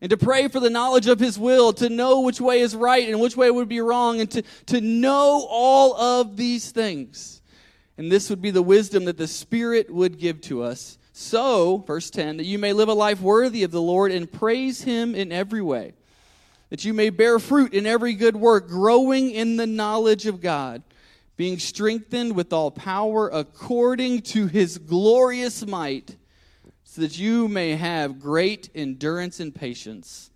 and 0.00 0.10
to 0.10 0.16
pray 0.16 0.46
for 0.46 0.60
the 0.60 0.70
knowledge 0.70 1.08
of 1.08 1.18
his 1.18 1.40
will, 1.40 1.72
to 1.72 1.88
know 1.88 2.20
which 2.20 2.40
way 2.40 2.60
is 2.60 2.76
right 2.76 3.08
and 3.08 3.18
which 3.18 3.36
way 3.36 3.50
would 3.50 3.68
be 3.68 3.80
wrong, 3.80 4.20
and 4.20 4.30
to, 4.30 4.42
to 4.66 4.80
know 4.80 5.44
all 5.50 5.96
of 5.96 6.36
these 6.36 6.70
things. 6.70 7.38
And 7.98 8.12
this 8.12 8.30
would 8.30 8.40
be 8.40 8.52
the 8.52 8.62
wisdom 8.62 9.06
that 9.06 9.18
the 9.18 9.26
Spirit 9.26 9.92
would 9.92 10.18
give 10.18 10.40
to 10.42 10.62
us. 10.62 10.98
So, 11.12 11.78
verse 11.78 12.10
10, 12.10 12.36
that 12.36 12.46
you 12.46 12.56
may 12.56 12.72
live 12.72 12.88
a 12.88 12.94
life 12.94 13.20
worthy 13.20 13.64
of 13.64 13.72
the 13.72 13.82
Lord 13.82 14.12
and 14.12 14.30
praise 14.30 14.82
Him 14.82 15.16
in 15.16 15.32
every 15.32 15.60
way, 15.60 15.94
that 16.70 16.84
you 16.84 16.94
may 16.94 17.10
bear 17.10 17.40
fruit 17.40 17.74
in 17.74 17.86
every 17.86 18.14
good 18.14 18.36
work, 18.36 18.68
growing 18.68 19.32
in 19.32 19.56
the 19.56 19.66
knowledge 19.66 20.26
of 20.26 20.40
God, 20.40 20.84
being 21.36 21.58
strengthened 21.58 22.36
with 22.36 22.52
all 22.52 22.70
power 22.70 23.28
according 23.30 24.22
to 24.22 24.46
His 24.46 24.78
glorious 24.78 25.66
might, 25.66 26.16
so 26.84 27.00
that 27.00 27.18
you 27.18 27.48
may 27.48 27.74
have 27.74 28.20
great 28.20 28.70
endurance 28.76 29.40
and 29.40 29.52
patience, 29.52 30.30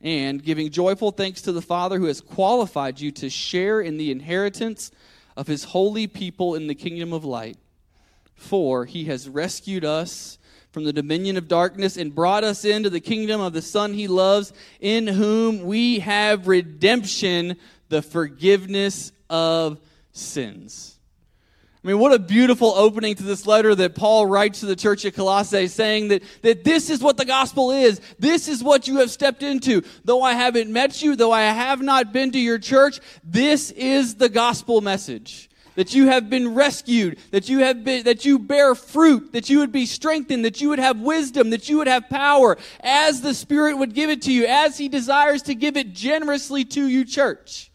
and 0.00 0.42
giving 0.42 0.70
joyful 0.70 1.12
thanks 1.12 1.42
to 1.42 1.52
the 1.52 1.62
Father 1.62 2.00
who 2.00 2.06
has 2.06 2.20
qualified 2.20 2.98
you 2.98 3.12
to 3.12 3.30
share 3.30 3.80
in 3.80 3.96
the 3.96 4.10
inheritance 4.10 4.90
of 5.36 5.46
his 5.46 5.64
holy 5.64 6.06
people 6.06 6.54
in 6.54 6.66
the 6.66 6.74
kingdom 6.74 7.12
of 7.12 7.24
light. 7.24 7.56
For 8.34 8.84
he 8.84 9.04
has 9.04 9.28
rescued 9.28 9.84
us 9.84 10.38
from 10.70 10.84
the 10.84 10.92
dominion 10.92 11.36
of 11.36 11.48
darkness 11.48 11.96
and 11.96 12.14
brought 12.14 12.44
us 12.44 12.64
into 12.64 12.90
the 12.90 13.00
kingdom 13.00 13.40
of 13.40 13.52
the 13.52 13.62
Son 13.62 13.94
he 13.94 14.08
loves, 14.08 14.52
in 14.80 15.06
whom 15.06 15.64
we 15.64 16.00
have 16.00 16.48
redemption, 16.48 17.56
the 17.88 18.02
forgiveness 18.02 19.10
of 19.30 19.78
sins. 20.12 20.95
I 21.86 21.90
mean, 21.90 22.00
what 22.00 22.12
a 22.12 22.18
beautiful 22.18 22.72
opening 22.74 23.14
to 23.14 23.22
this 23.22 23.46
letter 23.46 23.72
that 23.76 23.94
Paul 23.94 24.26
writes 24.26 24.58
to 24.58 24.66
the 24.66 24.74
church 24.74 25.04
at 25.04 25.14
Colossae, 25.14 25.68
saying 25.68 26.08
that, 26.08 26.24
that 26.42 26.64
this 26.64 26.90
is 26.90 27.00
what 27.00 27.16
the 27.16 27.24
gospel 27.24 27.70
is. 27.70 28.00
This 28.18 28.48
is 28.48 28.60
what 28.60 28.88
you 28.88 28.96
have 28.96 29.08
stepped 29.08 29.44
into. 29.44 29.82
Though 30.04 30.20
I 30.20 30.32
haven't 30.32 30.68
met 30.68 31.00
you, 31.00 31.14
though 31.14 31.30
I 31.30 31.42
have 31.42 31.80
not 31.80 32.12
been 32.12 32.32
to 32.32 32.40
your 32.40 32.58
church, 32.58 32.98
this 33.22 33.70
is 33.70 34.16
the 34.16 34.28
gospel 34.28 34.80
message. 34.80 35.48
That 35.76 35.94
you 35.94 36.08
have 36.08 36.28
been 36.28 36.56
rescued, 36.56 37.20
that 37.30 37.48
you 37.48 37.60
have 37.60 37.84
been, 37.84 38.02
that 38.02 38.24
you 38.24 38.40
bear 38.40 38.74
fruit, 38.74 39.32
that 39.32 39.48
you 39.48 39.60
would 39.60 39.70
be 39.70 39.86
strengthened, 39.86 40.44
that 40.44 40.60
you 40.60 40.70
would 40.70 40.80
have 40.80 40.98
wisdom, 40.98 41.50
that 41.50 41.68
you 41.68 41.78
would 41.78 41.86
have 41.86 42.08
power, 42.08 42.58
as 42.80 43.20
the 43.20 43.32
Spirit 43.32 43.78
would 43.78 43.94
give 43.94 44.10
it 44.10 44.22
to 44.22 44.32
you, 44.32 44.44
as 44.44 44.76
He 44.76 44.88
desires 44.88 45.42
to 45.42 45.54
give 45.54 45.76
it 45.76 45.92
generously 45.92 46.64
to 46.64 46.88
you, 46.88 47.04
church 47.04 47.70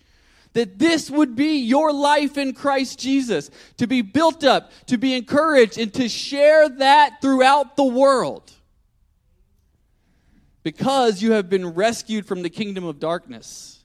that 0.53 0.79
this 0.79 1.10
would 1.10 1.36
be 1.36 1.60
your 1.60 1.93
life 1.93 2.38
in 2.38 2.53
Christ 2.53 3.00
Jesus, 3.00 3.50
to 3.77 3.88
be 3.88 4.01
built 4.01 4.43
up, 4.43 4.72
to 4.88 4.98
be 4.98 5.13
encouraged, 5.13 5.77
and 5.77 5.93
to 5.93 6.10
share 6.10 6.67
that 6.67 7.22
throughout 7.22 7.77
the 7.77 7.84
world. 7.84 8.51
Because 10.63 11.22
you 11.22 11.31
have 11.31 11.50
been 11.50 11.74
rescued 11.74 12.25
from 12.25 12.41
the 12.41 12.50
kingdom 12.50 12.84
of 12.84 13.00
darkness. 13.00 13.84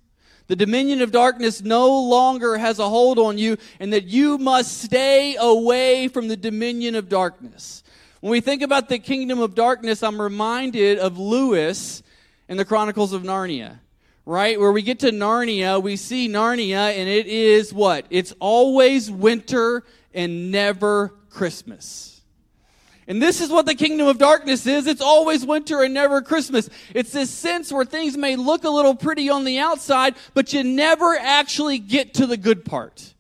The 0.49 0.57
dominion 0.57 1.03
of 1.03 1.11
darkness 1.11 1.63
no 1.63 2.03
longer 2.03 2.57
has 2.57 2.79
a 2.79 2.89
hold 2.89 3.19
on 3.19 3.39
you, 3.39 3.57
and 3.81 3.93
that 3.93 4.05
you 4.05 4.39
must 4.39 4.83
stay 4.83 5.37
away 5.37 6.09
from 6.09 6.29
the 6.29 6.37
dominion 6.37 6.95
of 6.95 7.09
darkness. 7.09 7.83
When 8.21 8.31
we 8.31 8.41
think 8.41 8.63
about 8.63 8.89
the 8.89 8.99
kingdom 8.99 9.41
of 9.41 9.55
darkness, 9.55 10.03
I'm 10.03 10.21
reminded 10.21 10.99
of 10.99 11.19
Lewis 11.19 12.03
in 12.49 12.57
the 12.57 12.65
Chronicles 12.65 13.13
of 13.13 13.23
Narnia, 13.23 13.79
right? 14.27 14.59
Where 14.59 14.73
we 14.73 14.83
get 14.83 14.99
to 15.01 15.11
Narnia, 15.11 15.81
we 15.81 15.97
see 15.97 16.29
Narnia, 16.29 16.91
and 16.99 17.09
it 17.09 17.27
is 17.27 17.73
what? 17.73 18.07
It's 18.11 18.35
always 18.41 19.11
winter 19.11 19.85
and 20.13 20.51
never 20.51 21.15
Christmas. 21.31 22.21
And 23.09 23.23
this 23.23 23.41
is 23.41 23.51
what 23.51 23.67
the 23.67 23.77
kingdom 23.77 24.09
of 24.09 24.19
darkness 24.19 24.67
is. 24.67 24.89
It's 24.89 25.01
always 25.01 25.47
winter 25.47 25.83
and 25.83 25.95
never 25.95 26.21
Christmas. 26.23 26.69
It's 26.93 27.13
this 27.13 27.31
sense 27.31 27.73
where 27.73 27.85
things 27.85 28.17
may 28.17 28.35
look 28.35 28.65
a 28.65 28.69
little 28.69 28.97
pretty 28.97 29.31
on 29.31 29.45
the 29.45 29.61
outside, 29.61 30.17
but 30.35 30.53
you 30.53 30.65
never 30.65 31.17
actually 31.17 31.79
get 31.79 32.15
to 32.15 32.27
the 32.27 32.37
good 32.37 32.65
part. 32.65 33.15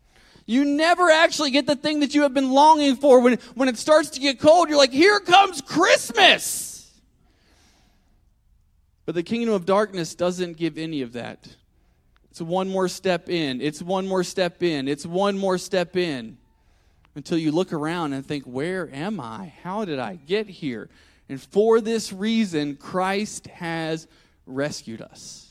You 0.44 0.64
never 0.64 1.08
actually 1.10 1.52
get 1.52 1.66
the 1.66 1.76
thing 1.76 2.00
that 2.00 2.16
you 2.16 2.22
have 2.22 2.34
been 2.34 2.50
longing 2.50 2.96
for. 2.96 3.20
When, 3.20 3.38
when 3.54 3.68
it 3.68 3.78
starts 3.78 4.10
to 4.10 4.20
get 4.20 4.40
cold, 4.40 4.68
you're 4.68 4.78
like, 4.78 4.92
here 4.92 5.20
comes 5.20 5.60
Christmas. 5.60 6.65
But 9.06 9.14
the 9.14 9.22
kingdom 9.22 9.54
of 9.54 9.64
darkness 9.64 10.14
doesn't 10.14 10.56
give 10.56 10.76
any 10.76 11.00
of 11.00 11.14
that. 11.14 11.48
It's 12.30 12.40
one 12.42 12.68
more 12.68 12.88
step 12.88 13.30
in. 13.30 13.62
It's 13.62 13.80
one 13.80 14.06
more 14.06 14.24
step 14.24 14.62
in. 14.62 14.88
It's 14.88 15.06
one 15.06 15.38
more 15.38 15.56
step 15.56 15.96
in 15.96 16.36
until 17.14 17.38
you 17.38 17.50
look 17.50 17.72
around 17.72 18.12
and 18.12 18.26
think, 18.26 18.44
where 18.44 18.90
am 18.92 19.20
I? 19.20 19.54
How 19.62 19.86
did 19.86 19.98
I 19.98 20.16
get 20.16 20.48
here? 20.48 20.90
And 21.28 21.40
for 21.40 21.80
this 21.80 22.12
reason, 22.12 22.76
Christ 22.76 23.46
has 23.46 24.06
rescued 24.44 25.00
us. 25.00 25.50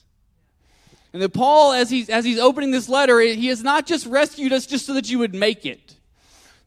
And 1.11 1.21
that 1.21 1.33
Paul, 1.33 1.71
as 1.71 1.89
he's, 1.89 2.09
as 2.09 2.25
he's 2.25 2.39
opening 2.39 2.71
this 2.71 2.89
letter, 2.89 3.19
he 3.21 3.47
has 3.47 3.63
not 3.63 3.85
just 3.85 4.05
rescued 4.05 4.51
us 4.51 4.65
just 4.65 4.85
so 4.85 4.93
that 4.93 5.09
you 5.09 5.17
would 5.19 5.33
make 5.33 5.65
it. 5.65 5.95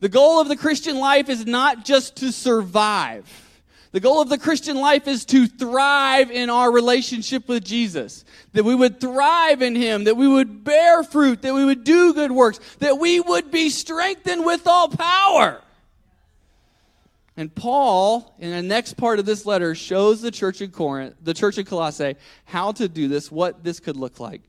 The 0.00 0.08
goal 0.08 0.40
of 0.40 0.48
the 0.48 0.56
Christian 0.56 0.98
life 0.98 1.28
is 1.28 1.46
not 1.46 1.84
just 1.84 2.16
to 2.16 2.32
survive. 2.32 3.47
The 3.92 4.00
goal 4.00 4.20
of 4.20 4.28
the 4.28 4.38
Christian 4.38 4.76
life 4.76 5.08
is 5.08 5.24
to 5.26 5.46
thrive 5.46 6.30
in 6.30 6.50
our 6.50 6.70
relationship 6.70 7.48
with 7.48 7.64
Jesus. 7.64 8.24
That 8.52 8.64
we 8.64 8.74
would 8.74 9.00
thrive 9.00 9.62
in 9.62 9.74
Him, 9.74 10.04
that 10.04 10.16
we 10.16 10.28
would 10.28 10.62
bear 10.62 11.02
fruit, 11.02 11.42
that 11.42 11.54
we 11.54 11.64
would 11.64 11.84
do 11.84 12.12
good 12.12 12.32
works, 12.32 12.60
that 12.80 12.98
we 12.98 13.20
would 13.20 13.50
be 13.50 13.70
strengthened 13.70 14.44
with 14.44 14.66
all 14.66 14.88
power. 14.88 15.62
And 17.38 17.54
Paul, 17.54 18.34
in 18.40 18.50
the 18.50 18.62
next 18.62 18.94
part 18.94 19.20
of 19.20 19.24
this 19.24 19.46
letter, 19.46 19.74
shows 19.74 20.20
the 20.20 20.32
church 20.32 20.60
in 20.60 20.70
Corinth, 20.70 21.14
the 21.22 21.32
church 21.32 21.56
in 21.56 21.64
Colossae, 21.64 22.16
how 22.44 22.72
to 22.72 22.88
do 22.88 23.08
this, 23.08 23.30
what 23.30 23.62
this 23.62 23.78
could 23.80 23.96
look 23.96 24.18
like. 24.18 24.42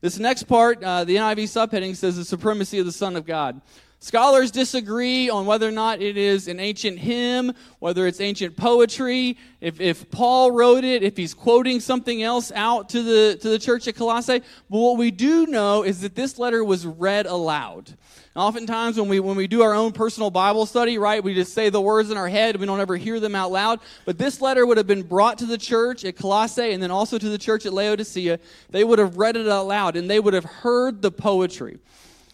This 0.00 0.18
next 0.18 0.44
part, 0.44 0.82
uh, 0.82 1.02
the 1.02 1.16
NIV 1.16 1.44
subheading 1.44 1.96
says 1.96 2.16
the 2.16 2.24
supremacy 2.24 2.78
of 2.78 2.86
the 2.86 2.92
Son 2.92 3.16
of 3.16 3.26
God. 3.26 3.60
Scholars 4.00 4.52
disagree 4.52 5.28
on 5.28 5.44
whether 5.44 5.66
or 5.66 5.72
not 5.72 6.00
it 6.00 6.16
is 6.16 6.46
an 6.46 6.60
ancient 6.60 7.00
hymn, 7.00 7.52
whether 7.80 8.06
it's 8.06 8.20
ancient 8.20 8.56
poetry, 8.56 9.36
if, 9.60 9.80
if 9.80 10.08
Paul 10.12 10.52
wrote 10.52 10.84
it, 10.84 11.02
if 11.02 11.16
he's 11.16 11.34
quoting 11.34 11.80
something 11.80 12.22
else 12.22 12.52
out 12.54 12.88
to 12.90 13.02
the, 13.02 13.36
to 13.40 13.48
the 13.48 13.58
church 13.58 13.88
at 13.88 13.96
Colossae. 13.96 14.38
But 14.70 14.78
what 14.78 14.98
we 14.98 15.10
do 15.10 15.46
know 15.46 15.82
is 15.82 16.02
that 16.02 16.14
this 16.14 16.38
letter 16.38 16.62
was 16.62 16.86
read 16.86 17.26
aloud. 17.26 17.92
oftentimes, 18.36 19.00
when 19.00 19.08
we, 19.08 19.18
when 19.18 19.36
we 19.36 19.48
do 19.48 19.62
our 19.62 19.74
own 19.74 19.90
personal 19.90 20.30
Bible 20.30 20.64
study, 20.64 20.96
right, 20.96 21.22
we 21.22 21.34
just 21.34 21.52
say 21.52 21.68
the 21.68 21.80
words 21.80 22.12
in 22.12 22.16
our 22.16 22.28
head, 22.28 22.54
we 22.54 22.66
don't 22.66 22.80
ever 22.80 22.96
hear 22.96 23.18
them 23.18 23.34
out 23.34 23.50
loud. 23.50 23.80
But 24.04 24.16
this 24.16 24.40
letter 24.40 24.64
would 24.64 24.76
have 24.76 24.86
been 24.86 25.02
brought 25.02 25.38
to 25.38 25.46
the 25.46 25.58
church 25.58 26.04
at 26.04 26.16
Colossae 26.16 26.70
and 26.70 26.80
then 26.80 26.92
also 26.92 27.18
to 27.18 27.28
the 27.28 27.38
church 27.38 27.66
at 27.66 27.72
Laodicea. 27.72 28.38
They 28.70 28.84
would 28.84 29.00
have 29.00 29.16
read 29.16 29.36
it 29.36 29.48
aloud 29.48 29.96
and 29.96 30.08
they 30.08 30.20
would 30.20 30.34
have 30.34 30.44
heard 30.44 31.02
the 31.02 31.10
poetry. 31.10 31.80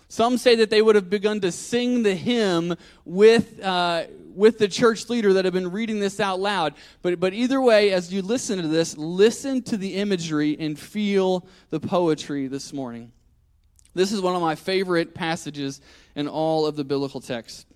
Some 0.08 0.38
say 0.38 0.54
that 0.56 0.70
they 0.70 0.82
would 0.82 0.94
have 0.94 1.11
begun 1.11 1.40
to 1.40 1.50
sing 1.50 2.02
the 2.02 2.14
hymn 2.14 2.76
with, 3.04 3.61
uh, 3.62 4.04
with 4.34 4.58
the 4.58 4.68
church 4.68 5.08
leader 5.08 5.32
that 5.32 5.44
had 5.44 5.54
been 5.54 5.70
reading 5.70 5.99
this 5.99 6.20
out 6.20 6.40
loud. 6.40 6.75
But, 7.02 7.18
but 7.18 7.32
either 7.32 7.61
way, 7.61 7.92
as 7.92 8.12
you 8.12 8.23
listen 8.23 8.61
to 8.61 8.68
this, 8.68 8.96
listen 8.96 9.62
to 9.62 9.76
the 9.76 9.94
imagery 9.94 10.56
and 10.58 10.78
feel 10.78 11.46
the 11.70 11.80
poetry 11.80 12.46
this 12.46 12.73
morning. 12.73 13.12
This 13.94 14.12
is 14.12 14.20
one 14.20 14.34
of 14.34 14.42
my 14.42 14.54
favorite 14.54 15.14
passages 15.14 15.80
in 16.16 16.28
all 16.28 16.66
of 16.66 16.76
the 16.76 16.84
biblical 16.84 17.20
text. 17.20 17.66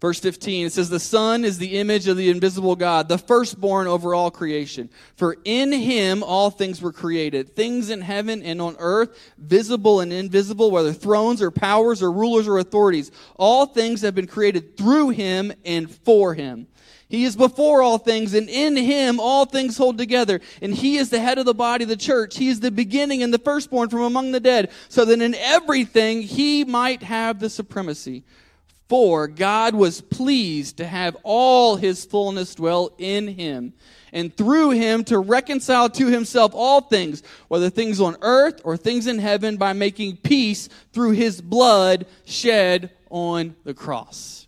Verse 0.00 0.20
15, 0.20 0.66
it 0.66 0.72
says, 0.74 0.90
The 0.90 1.00
Son 1.00 1.42
is 1.42 1.56
the 1.56 1.78
image 1.78 2.06
of 2.06 2.18
the 2.18 2.28
invisible 2.28 2.76
God, 2.76 3.08
the 3.08 3.16
firstborn 3.16 3.86
over 3.86 4.14
all 4.14 4.30
creation. 4.30 4.90
For 5.16 5.38
in 5.44 5.72
him 5.72 6.22
all 6.22 6.50
things 6.50 6.82
were 6.82 6.92
created, 6.92 7.56
things 7.56 7.88
in 7.88 8.02
heaven 8.02 8.42
and 8.42 8.60
on 8.60 8.76
earth, 8.78 9.18
visible 9.38 10.00
and 10.00 10.12
invisible, 10.12 10.70
whether 10.70 10.92
thrones 10.92 11.40
or 11.40 11.50
powers 11.50 12.02
or 12.02 12.12
rulers 12.12 12.46
or 12.46 12.58
authorities. 12.58 13.10
All 13.36 13.64
things 13.64 14.02
have 14.02 14.14
been 14.14 14.26
created 14.26 14.76
through 14.76 15.10
him 15.10 15.52
and 15.64 15.90
for 15.90 16.34
him. 16.34 16.66
He 17.08 17.24
is 17.24 17.36
before 17.36 17.82
all 17.82 17.98
things, 17.98 18.34
and 18.34 18.50
in 18.50 18.76
him 18.76 19.20
all 19.20 19.46
things 19.46 19.78
hold 19.78 19.96
together. 19.96 20.40
And 20.60 20.74
he 20.74 20.96
is 20.98 21.08
the 21.08 21.20
head 21.20 21.38
of 21.38 21.46
the 21.46 21.54
body, 21.54 21.84
the 21.84 21.96
church. 21.96 22.36
He 22.36 22.48
is 22.48 22.60
the 22.60 22.72
beginning 22.72 23.22
and 23.22 23.32
the 23.32 23.38
firstborn 23.38 23.88
from 23.88 24.00
among 24.00 24.32
the 24.32 24.40
dead, 24.40 24.72
so 24.88 25.04
that 25.04 25.22
in 25.22 25.34
everything 25.36 26.22
he 26.22 26.64
might 26.64 27.04
have 27.04 27.38
the 27.38 27.48
supremacy. 27.48 28.24
For 28.88 29.26
God 29.26 29.74
was 29.74 30.00
pleased 30.00 30.76
to 30.76 30.86
have 30.86 31.16
all 31.24 31.76
his 31.76 32.04
fullness 32.04 32.54
dwell 32.54 32.92
in 32.98 33.26
him, 33.26 33.72
and 34.12 34.34
through 34.34 34.70
him 34.70 35.02
to 35.04 35.18
reconcile 35.18 35.90
to 35.90 36.06
himself 36.06 36.52
all 36.54 36.80
things, 36.82 37.22
whether 37.48 37.68
things 37.68 38.00
on 38.00 38.16
earth 38.22 38.60
or 38.62 38.76
things 38.76 39.08
in 39.08 39.18
heaven, 39.18 39.56
by 39.56 39.72
making 39.72 40.18
peace 40.18 40.68
through 40.92 41.12
his 41.12 41.40
blood 41.40 42.06
shed 42.24 42.92
on 43.10 43.56
the 43.64 43.74
cross. 43.74 44.45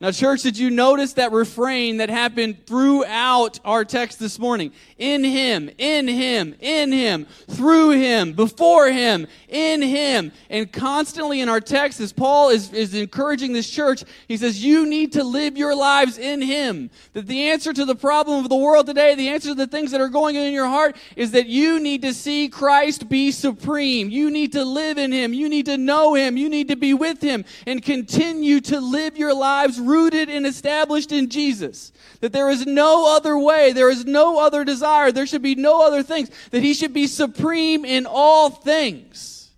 Now, 0.00 0.10
church, 0.10 0.42
did 0.42 0.58
you 0.58 0.70
notice 0.70 1.12
that 1.14 1.30
refrain 1.30 1.98
that 1.98 2.10
happened 2.10 2.66
throughout 2.66 3.60
our 3.64 3.84
text 3.84 4.18
this 4.18 4.40
morning? 4.40 4.72
In 4.98 5.22
Him, 5.22 5.70
in 5.78 6.08
Him, 6.08 6.56
in 6.58 6.90
Him, 6.90 7.26
through 7.48 7.90
Him, 7.90 8.32
before 8.32 8.90
Him, 8.90 9.28
in 9.48 9.82
Him. 9.82 10.32
And 10.50 10.70
constantly 10.72 11.40
in 11.40 11.48
our 11.48 11.60
text, 11.60 12.00
as 12.00 12.12
Paul 12.12 12.50
is, 12.50 12.72
is 12.72 12.92
encouraging 12.92 13.52
this 13.52 13.70
church, 13.70 14.02
he 14.26 14.36
says, 14.36 14.64
You 14.64 14.84
need 14.84 15.12
to 15.12 15.22
live 15.22 15.56
your 15.56 15.76
lives 15.76 16.18
in 16.18 16.42
Him. 16.42 16.90
That 17.12 17.28
the 17.28 17.50
answer 17.50 17.72
to 17.72 17.84
the 17.84 17.94
problem 17.94 18.42
of 18.42 18.48
the 18.48 18.56
world 18.56 18.86
today, 18.86 19.14
the 19.14 19.28
answer 19.28 19.50
to 19.50 19.54
the 19.54 19.68
things 19.68 19.92
that 19.92 20.00
are 20.00 20.08
going 20.08 20.36
on 20.36 20.42
in 20.42 20.52
your 20.52 20.66
heart, 20.66 20.96
is 21.14 21.30
that 21.30 21.46
you 21.46 21.78
need 21.78 22.02
to 22.02 22.12
see 22.12 22.48
Christ 22.48 23.08
be 23.08 23.30
supreme. 23.30 24.10
You 24.10 24.28
need 24.28 24.52
to 24.52 24.64
live 24.64 24.98
in 24.98 25.12
Him. 25.12 25.32
You 25.32 25.48
need 25.48 25.66
to 25.66 25.78
know 25.78 26.14
Him. 26.14 26.36
You 26.36 26.48
need 26.48 26.66
to 26.66 26.76
be 26.76 26.94
with 26.94 27.22
Him 27.22 27.44
and 27.64 27.80
continue 27.80 28.60
to 28.62 28.80
live 28.80 29.16
your 29.16 29.32
lives 29.32 29.78
rooted 29.86 30.28
and 30.28 30.46
established 30.46 31.12
in 31.12 31.28
Jesus. 31.28 31.92
That 32.20 32.32
there 32.32 32.50
is 32.50 32.66
no 32.66 33.14
other 33.16 33.38
way, 33.38 33.72
there 33.72 33.90
is 33.90 34.04
no 34.04 34.38
other 34.38 34.64
desire, 34.64 35.12
there 35.12 35.26
should 35.26 35.42
be 35.42 35.54
no 35.54 35.86
other 35.86 36.02
things, 36.02 36.30
that 36.50 36.62
He 36.62 36.74
should 36.74 36.92
be 36.92 37.06
supreme 37.06 37.84
in 37.84 38.06
all 38.06 38.50
things. 38.50 39.50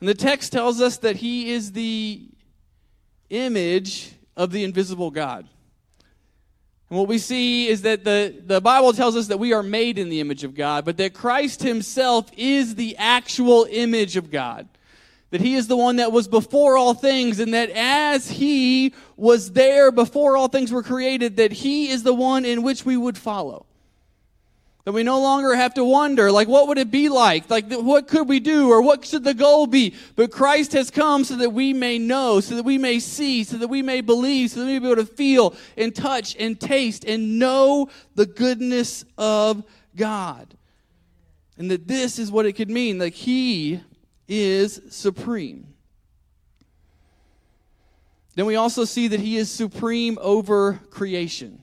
And 0.00 0.08
the 0.08 0.14
text 0.14 0.52
tells 0.52 0.80
us 0.80 0.98
that 0.98 1.16
He 1.16 1.52
is 1.52 1.72
the 1.72 2.22
image 3.30 4.12
of 4.36 4.50
the 4.50 4.64
invisible 4.64 5.10
God. 5.10 5.46
And 6.90 6.98
what 6.98 7.08
we 7.08 7.18
see 7.18 7.68
is 7.68 7.82
that 7.82 8.04
the, 8.04 8.34
the 8.44 8.60
Bible 8.60 8.92
tells 8.92 9.16
us 9.16 9.28
that 9.28 9.38
we 9.38 9.52
are 9.54 9.62
made 9.62 9.98
in 9.98 10.10
the 10.10 10.20
image 10.20 10.44
of 10.44 10.54
God, 10.54 10.84
but 10.84 10.98
that 10.98 11.14
Christ 11.14 11.62
Himself 11.62 12.30
is 12.36 12.74
the 12.74 12.96
actual 12.98 13.66
image 13.70 14.16
of 14.16 14.30
God 14.30 14.68
that 15.32 15.40
he 15.40 15.54
is 15.54 15.66
the 15.66 15.76
one 15.78 15.96
that 15.96 16.12
was 16.12 16.28
before 16.28 16.76
all 16.76 16.92
things 16.92 17.40
and 17.40 17.54
that 17.54 17.70
as 17.70 18.30
he 18.30 18.92
was 19.16 19.52
there 19.52 19.90
before 19.90 20.36
all 20.36 20.46
things 20.46 20.70
were 20.70 20.82
created 20.82 21.38
that 21.38 21.50
he 21.50 21.88
is 21.88 22.02
the 22.02 22.12
one 22.12 22.44
in 22.44 22.62
which 22.62 22.84
we 22.84 22.98
would 22.98 23.16
follow. 23.16 23.64
That 24.84 24.92
we 24.92 25.02
no 25.04 25.22
longer 25.22 25.54
have 25.54 25.72
to 25.74 25.86
wonder 25.86 26.30
like 26.30 26.48
what 26.48 26.68
would 26.68 26.76
it 26.76 26.90
be 26.90 27.08
like? 27.08 27.48
Like 27.48 27.72
what 27.72 28.08
could 28.08 28.28
we 28.28 28.40
do? 28.40 28.70
Or 28.70 28.82
what 28.82 29.06
should 29.06 29.24
the 29.24 29.32
goal 29.32 29.66
be? 29.66 29.94
But 30.16 30.30
christ 30.30 30.74
has 30.74 30.90
come 30.90 31.24
so 31.24 31.36
that 31.36 31.50
we 31.50 31.72
may 31.72 31.98
know 31.98 32.40
so 32.40 32.56
that 32.56 32.64
we 32.64 32.76
may 32.76 32.98
see 33.00 33.42
so 33.42 33.56
that 33.56 33.68
we 33.68 33.80
may 33.80 34.02
believe 34.02 34.50
so 34.50 34.60
that 34.60 34.66
we 34.66 34.74
may 34.74 34.78
be 34.80 34.92
able 34.92 34.96
to 34.96 35.06
feel 35.06 35.54
and 35.78 35.94
touch 35.94 36.36
and 36.38 36.60
taste 36.60 37.06
and 37.06 37.38
know 37.38 37.88
the 38.16 38.26
goodness 38.26 39.06
of 39.16 39.64
god. 39.96 40.58
And 41.56 41.70
that 41.70 41.88
this 41.88 42.18
is 42.18 42.30
what 42.30 42.44
it 42.44 42.52
could 42.52 42.70
mean. 42.70 42.98
Like 42.98 43.14
he 43.14 43.80
is 44.40 44.80
supreme. 44.90 45.74
Then 48.34 48.46
we 48.46 48.56
also 48.56 48.84
see 48.84 49.08
that 49.08 49.20
he 49.20 49.36
is 49.36 49.50
supreme 49.50 50.18
over 50.20 50.80
creation. 50.90 51.60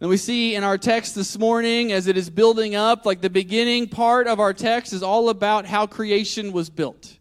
And 0.00 0.08
we 0.08 0.16
see 0.16 0.54
in 0.56 0.64
our 0.64 0.78
text 0.78 1.14
this 1.14 1.38
morning, 1.38 1.92
as 1.92 2.06
it 2.06 2.16
is 2.16 2.28
building 2.28 2.74
up, 2.74 3.06
like 3.06 3.20
the 3.20 3.30
beginning 3.30 3.88
part 3.88 4.26
of 4.26 4.40
our 4.40 4.52
text 4.52 4.92
is 4.92 5.02
all 5.02 5.28
about 5.28 5.66
how 5.66 5.86
creation 5.86 6.52
was 6.52 6.70
built. 6.70 7.18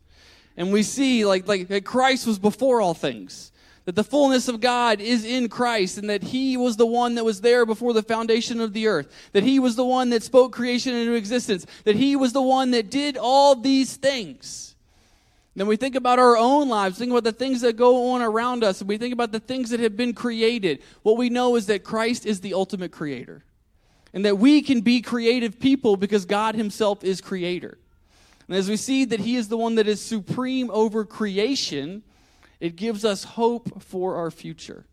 And 0.57 0.73
we 0.73 0.81
see 0.81 1.25
like, 1.25 1.47
like 1.47 1.85
Christ 1.85 2.25
was 2.25 2.39
before 2.39 2.81
all 2.81 2.93
things. 2.93 3.50
That 3.85 3.95
the 3.95 4.03
fullness 4.03 4.47
of 4.47 4.61
God 4.61 5.01
is 5.01 5.25
in 5.25 5.49
Christ 5.49 5.97
and 5.97 6.09
that 6.09 6.23
He 6.23 6.55
was 6.55 6.77
the 6.77 6.85
one 6.85 7.15
that 7.15 7.25
was 7.25 7.41
there 7.41 7.65
before 7.65 7.93
the 7.93 8.03
foundation 8.03 8.61
of 8.61 8.73
the 8.73 8.87
earth, 8.87 9.11
that 9.33 9.43
He 9.43 9.59
was 9.59 9.75
the 9.75 9.85
one 9.85 10.09
that 10.11 10.23
spoke 10.23 10.53
creation 10.53 10.93
into 10.93 11.13
existence, 11.13 11.65
that 11.83 11.95
He 11.95 12.15
was 12.15 12.33
the 12.33 12.41
one 12.41 12.71
that 12.71 12.91
did 12.91 13.17
all 13.17 13.55
these 13.55 13.95
things. 13.95 14.75
Then 15.55 15.67
we 15.67 15.75
think 15.75 15.95
about 15.95 16.19
our 16.19 16.37
own 16.37 16.69
lives, 16.69 16.97
think 16.97 17.11
about 17.11 17.25
the 17.25 17.33
things 17.33 17.61
that 17.61 17.75
go 17.75 18.11
on 18.11 18.21
around 18.21 18.63
us, 18.63 18.79
and 18.79 18.87
we 18.87 18.97
think 18.97 19.13
about 19.13 19.33
the 19.33 19.39
things 19.39 19.71
that 19.71 19.81
have 19.81 19.97
been 19.97 20.13
created. 20.13 20.81
What 21.03 21.17
we 21.17 21.29
know 21.29 21.55
is 21.55 21.65
that 21.65 21.83
Christ 21.83 22.25
is 22.25 22.39
the 22.39 22.53
ultimate 22.53 22.91
creator, 22.91 23.43
and 24.13 24.23
that 24.23 24.37
we 24.37 24.61
can 24.61 24.81
be 24.81 25.01
creative 25.01 25.59
people 25.59 25.97
because 25.97 26.25
God 26.25 26.55
Himself 26.55 27.03
is 27.03 27.19
creator. 27.19 27.77
And 28.47 28.55
as 28.55 28.69
we 28.69 28.77
see 28.77 29.05
that 29.05 29.19
He 29.19 29.35
is 29.35 29.49
the 29.49 29.57
one 29.57 29.75
that 29.75 29.87
is 29.87 30.01
supreme 30.01 30.69
over 30.71 31.03
creation, 31.03 32.03
it 32.61 32.75
gives 32.77 33.03
us 33.03 33.23
hope 33.23 33.83
for 33.83 34.15
our 34.15 34.31
future. 34.31 34.85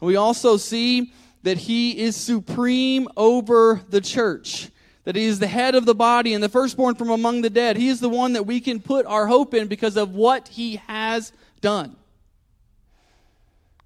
We 0.00 0.16
also 0.16 0.56
see 0.56 1.12
that 1.42 1.58
He 1.58 1.98
is 1.98 2.16
supreme 2.16 3.08
over 3.16 3.82
the 3.90 4.00
church, 4.00 4.70
that 5.04 5.16
He 5.16 5.24
is 5.24 5.40
the 5.40 5.48
head 5.48 5.74
of 5.74 5.84
the 5.84 5.94
body 5.94 6.32
and 6.34 6.42
the 6.42 6.48
firstborn 6.48 6.94
from 6.94 7.10
among 7.10 7.42
the 7.42 7.50
dead. 7.50 7.76
He 7.76 7.88
is 7.88 7.98
the 7.98 8.08
one 8.08 8.34
that 8.34 8.46
we 8.46 8.60
can 8.60 8.80
put 8.80 9.04
our 9.06 9.26
hope 9.26 9.54
in 9.54 9.66
because 9.66 9.96
of 9.96 10.14
what 10.14 10.48
He 10.48 10.76
has 10.86 11.32
done. 11.60 11.96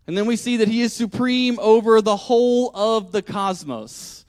And 0.06 0.16
then 0.16 0.26
we 0.26 0.36
see 0.36 0.58
that 0.58 0.68
He 0.68 0.82
is 0.82 0.92
supreme 0.92 1.58
over 1.58 2.02
the 2.02 2.16
whole 2.16 2.70
of 2.74 3.10
the 3.10 3.22
cosmos. 3.22 4.25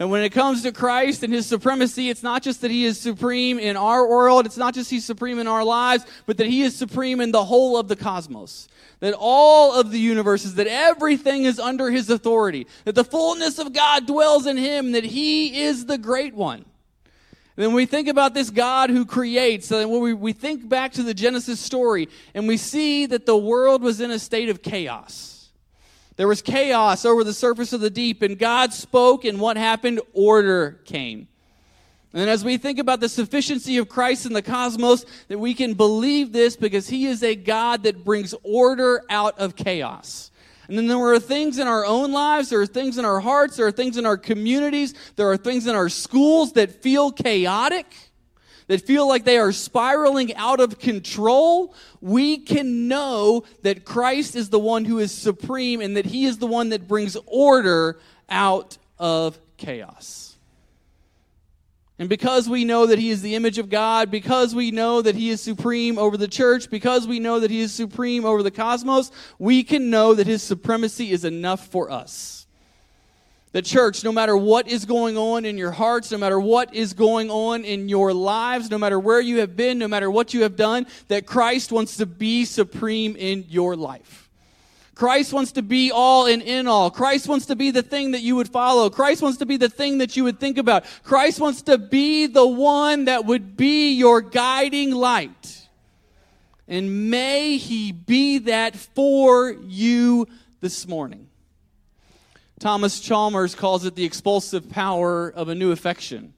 And 0.00 0.10
when 0.10 0.22
it 0.22 0.30
comes 0.30 0.62
to 0.62 0.72
Christ 0.72 1.22
and 1.22 1.32
his 1.32 1.46
supremacy, 1.46 2.08
it's 2.08 2.22
not 2.22 2.42
just 2.42 2.62
that 2.62 2.70
he 2.70 2.86
is 2.86 2.98
supreme 2.98 3.58
in 3.58 3.76
our 3.76 4.08
world, 4.08 4.46
it's 4.46 4.56
not 4.56 4.72
just 4.72 4.88
he's 4.88 5.04
supreme 5.04 5.38
in 5.38 5.46
our 5.46 5.62
lives, 5.62 6.06
but 6.24 6.38
that 6.38 6.46
he 6.46 6.62
is 6.62 6.74
supreme 6.74 7.20
in 7.20 7.32
the 7.32 7.44
whole 7.44 7.76
of 7.76 7.86
the 7.86 7.96
cosmos. 7.96 8.66
That 9.00 9.12
all 9.18 9.78
of 9.78 9.90
the 9.90 9.98
universes, 9.98 10.54
that 10.54 10.66
everything 10.66 11.44
is 11.44 11.58
under 11.58 11.90
his 11.90 12.08
authority, 12.08 12.66
that 12.86 12.94
the 12.94 13.04
fullness 13.04 13.58
of 13.58 13.74
God 13.74 14.06
dwells 14.06 14.46
in 14.46 14.56
him, 14.56 14.92
that 14.92 15.04
he 15.04 15.60
is 15.64 15.84
the 15.84 15.98
great 15.98 16.34
one. 16.34 16.64
And 17.56 17.66
then 17.66 17.74
we 17.74 17.84
think 17.84 18.08
about 18.08 18.32
this 18.32 18.48
God 18.48 18.88
who 18.88 19.04
creates, 19.04 19.70
and 19.70 19.90
when 19.90 20.00
we, 20.00 20.14
we 20.14 20.32
think 20.32 20.66
back 20.66 20.92
to 20.92 21.02
the 21.02 21.12
Genesis 21.12 21.60
story, 21.60 22.08
and 22.32 22.48
we 22.48 22.56
see 22.56 23.04
that 23.04 23.26
the 23.26 23.36
world 23.36 23.82
was 23.82 24.00
in 24.00 24.10
a 24.10 24.18
state 24.18 24.48
of 24.48 24.62
chaos. 24.62 25.39
There 26.16 26.28
was 26.28 26.42
chaos 26.42 27.04
over 27.04 27.24
the 27.24 27.32
surface 27.32 27.72
of 27.72 27.80
the 27.80 27.90
deep, 27.90 28.22
and 28.22 28.38
God 28.38 28.72
spoke, 28.72 29.24
and 29.24 29.40
what 29.40 29.56
happened? 29.56 30.00
Order 30.12 30.80
came. 30.84 31.28
And 32.12 32.28
as 32.28 32.44
we 32.44 32.56
think 32.56 32.78
about 32.78 33.00
the 33.00 33.08
sufficiency 33.08 33.76
of 33.76 33.88
Christ 33.88 34.26
in 34.26 34.32
the 34.32 34.42
cosmos, 34.42 35.06
that 35.28 35.38
we 35.38 35.54
can 35.54 35.74
believe 35.74 36.32
this 36.32 36.56
because 36.56 36.88
He 36.88 37.06
is 37.06 37.22
a 37.22 37.36
God 37.36 37.84
that 37.84 38.04
brings 38.04 38.34
order 38.42 39.02
out 39.08 39.38
of 39.38 39.54
chaos. 39.54 40.30
And 40.68 40.76
then 40.76 40.86
there 40.86 40.98
are 40.98 41.18
things 41.18 41.58
in 41.58 41.66
our 41.66 41.84
own 41.84 42.12
lives, 42.12 42.50
there 42.50 42.60
are 42.60 42.66
things 42.66 42.98
in 42.98 43.04
our 43.04 43.20
hearts, 43.20 43.56
there 43.56 43.66
are 43.66 43.72
things 43.72 43.96
in 43.96 44.06
our 44.06 44.16
communities, 44.16 44.94
there 45.16 45.30
are 45.30 45.36
things 45.36 45.66
in 45.66 45.74
our 45.74 45.88
schools 45.88 46.52
that 46.52 46.82
feel 46.82 47.10
chaotic 47.10 47.86
that 48.70 48.86
feel 48.86 49.08
like 49.08 49.24
they 49.24 49.36
are 49.36 49.50
spiraling 49.50 50.32
out 50.36 50.60
of 50.60 50.78
control, 50.78 51.74
we 52.00 52.38
can 52.38 52.86
know 52.86 53.42
that 53.62 53.84
Christ 53.84 54.36
is 54.36 54.48
the 54.48 54.60
one 54.60 54.84
who 54.84 55.00
is 55.00 55.10
supreme 55.10 55.80
and 55.80 55.96
that 55.96 56.06
he 56.06 56.24
is 56.24 56.38
the 56.38 56.46
one 56.46 56.68
that 56.68 56.86
brings 56.86 57.16
order 57.26 57.98
out 58.28 58.78
of 58.96 59.40
chaos. 59.56 60.36
And 61.98 62.08
because 62.08 62.48
we 62.48 62.64
know 62.64 62.86
that 62.86 63.00
he 63.00 63.10
is 63.10 63.22
the 63.22 63.34
image 63.34 63.58
of 63.58 63.70
God, 63.70 64.08
because 64.08 64.54
we 64.54 64.70
know 64.70 65.02
that 65.02 65.16
he 65.16 65.30
is 65.30 65.40
supreme 65.40 65.98
over 65.98 66.16
the 66.16 66.28
church, 66.28 66.70
because 66.70 67.08
we 67.08 67.18
know 67.18 67.40
that 67.40 67.50
he 67.50 67.58
is 67.58 67.72
supreme 67.74 68.24
over 68.24 68.44
the 68.44 68.52
cosmos, 68.52 69.10
we 69.40 69.64
can 69.64 69.90
know 69.90 70.14
that 70.14 70.28
his 70.28 70.44
supremacy 70.44 71.10
is 71.10 71.24
enough 71.24 71.66
for 71.66 71.90
us. 71.90 72.39
The 73.52 73.62
church, 73.62 74.04
no 74.04 74.12
matter 74.12 74.36
what 74.36 74.68
is 74.68 74.84
going 74.84 75.18
on 75.18 75.44
in 75.44 75.58
your 75.58 75.72
hearts, 75.72 76.12
no 76.12 76.18
matter 76.18 76.38
what 76.38 76.72
is 76.72 76.92
going 76.92 77.30
on 77.30 77.64
in 77.64 77.88
your 77.88 78.14
lives, 78.14 78.70
no 78.70 78.78
matter 78.78 78.98
where 78.98 79.20
you 79.20 79.38
have 79.40 79.56
been, 79.56 79.78
no 79.78 79.88
matter 79.88 80.08
what 80.08 80.32
you 80.32 80.42
have 80.42 80.54
done, 80.54 80.86
that 81.08 81.26
Christ 81.26 81.72
wants 81.72 81.96
to 81.96 82.06
be 82.06 82.44
supreme 82.44 83.16
in 83.16 83.44
your 83.48 83.74
life. 83.74 84.28
Christ 84.94 85.32
wants 85.32 85.52
to 85.52 85.62
be 85.62 85.90
all 85.90 86.26
and 86.26 86.42
in 86.42 86.68
all. 86.68 86.90
Christ 86.90 87.26
wants 87.26 87.46
to 87.46 87.56
be 87.56 87.70
the 87.70 87.82
thing 87.82 88.10
that 88.10 88.20
you 88.20 88.36
would 88.36 88.50
follow. 88.50 88.90
Christ 88.90 89.22
wants 89.22 89.38
to 89.38 89.46
be 89.46 89.56
the 89.56 89.70
thing 89.70 89.98
that 89.98 90.14
you 90.14 90.24
would 90.24 90.38
think 90.38 90.58
about. 90.58 90.84
Christ 91.02 91.40
wants 91.40 91.62
to 91.62 91.78
be 91.78 92.26
the 92.26 92.46
one 92.46 93.06
that 93.06 93.24
would 93.24 93.56
be 93.56 93.94
your 93.94 94.20
guiding 94.20 94.90
light. 94.92 95.66
And 96.68 97.10
may 97.10 97.56
he 97.56 97.92
be 97.92 98.38
that 98.40 98.76
for 98.76 99.50
you 99.50 100.28
this 100.60 100.86
morning. 100.86 101.29
Thomas 102.60 103.00
Chalmers 103.00 103.54
calls 103.54 103.86
it 103.86 103.94
the 103.94 104.04
expulsive 104.04 104.68
power 104.68 105.30
of 105.30 105.48
a 105.48 105.54
new 105.54 105.72
affection. 105.72 106.34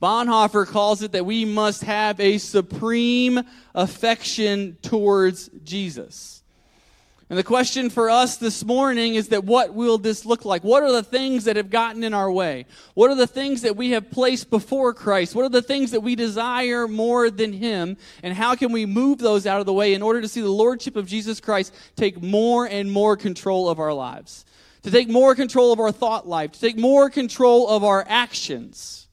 Bonhoeffer 0.00 0.64
calls 0.64 1.02
it 1.02 1.10
that 1.10 1.26
we 1.26 1.44
must 1.44 1.82
have 1.82 2.20
a 2.20 2.38
supreme 2.38 3.40
affection 3.74 4.78
towards 4.80 5.50
Jesus. 5.64 6.44
And 7.28 7.36
the 7.36 7.42
question 7.42 7.90
for 7.90 8.10
us 8.10 8.36
this 8.36 8.64
morning 8.64 9.16
is 9.16 9.28
that 9.28 9.42
what 9.42 9.74
will 9.74 9.98
this 9.98 10.24
look 10.24 10.44
like? 10.44 10.62
What 10.62 10.84
are 10.84 10.92
the 10.92 11.02
things 11.02 11.44
that 11.44 11.56
have 11.56 11.68
gotten 11.68 12.04
in 12.04 12.14
our 12.14 12.30
way? 12.30 12.66
What 12.94 13.10
are 13.10 13.16
the 13.16 13.26
things 13.26 13.62
that 13.62 13.76
we 13.76 13.90
have 13.90 14.08
placed 14.08 14.50
before 14.50 14.94
Christ? 14.94 15.34
What 15.34 15.44
are 15.44 15.50
the 15.50 15.62
things 15.62 15.90
that 15.90 16.00
we 16.00 16.14
desire 16.14 16.86
more 16.86 17.28
than 17.28 17.52
Him? 17.52 17.96
And 18.22 18.34
how 18.34 18.54
can 18.54 18.70
we 18.70 18.86
move 18.86 19.18
those 19.18 19.46
out 19.46 19.58
of 19.58 19.66
the 19.66 19.72
way 19.72 19.94
in 19.94 20.02
order 20.02 20.20
to 20.20 20.28
see 20.28 20.40
the 20.40 20.48
Lordship 20.48 20.94
of 20.94 21.08
Jesus 21.08 21.40
Christ 21.40 21.74
take 21.96 22.22
more 22.22 22.66
and 22.66 22.90
more 22.90 23.16
control 23.16 23.68
of 23.68 23.80
our 23.80 23.92
lives? 23.92 24.44
To 24.82 24.90
take 24.90 25.08
more 25.08 25.34
control 25.34 25.72
of 25.72 25.80
our 25.80 25.92
thought 25.92 26.26
life, 26.26 26.52
to 26.52 26.60
take 26.60 26.78
more 26.78 27.10
control 27.10 27.68
of 27.68 27.84
our 27.84 28.04
actions. 28.08 29.08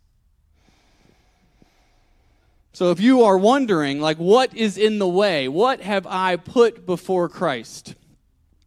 So 2.73 2.91
if 2.91 2.99
you 2.99 3.23
are 3.23 3.37
wondering, 3.37 3.99
like, 3.99 4.17
what 4.17 4.53
is 4.55 4.77
in 4.77 4.99
the 4.99 5.07
way? 5.07 5.47
What 5.47 5.81
have 5.81 6.05
I 6.05 6.35
put 6.35 6.85
before 6.85 7.27
Christ? 7.27 7.95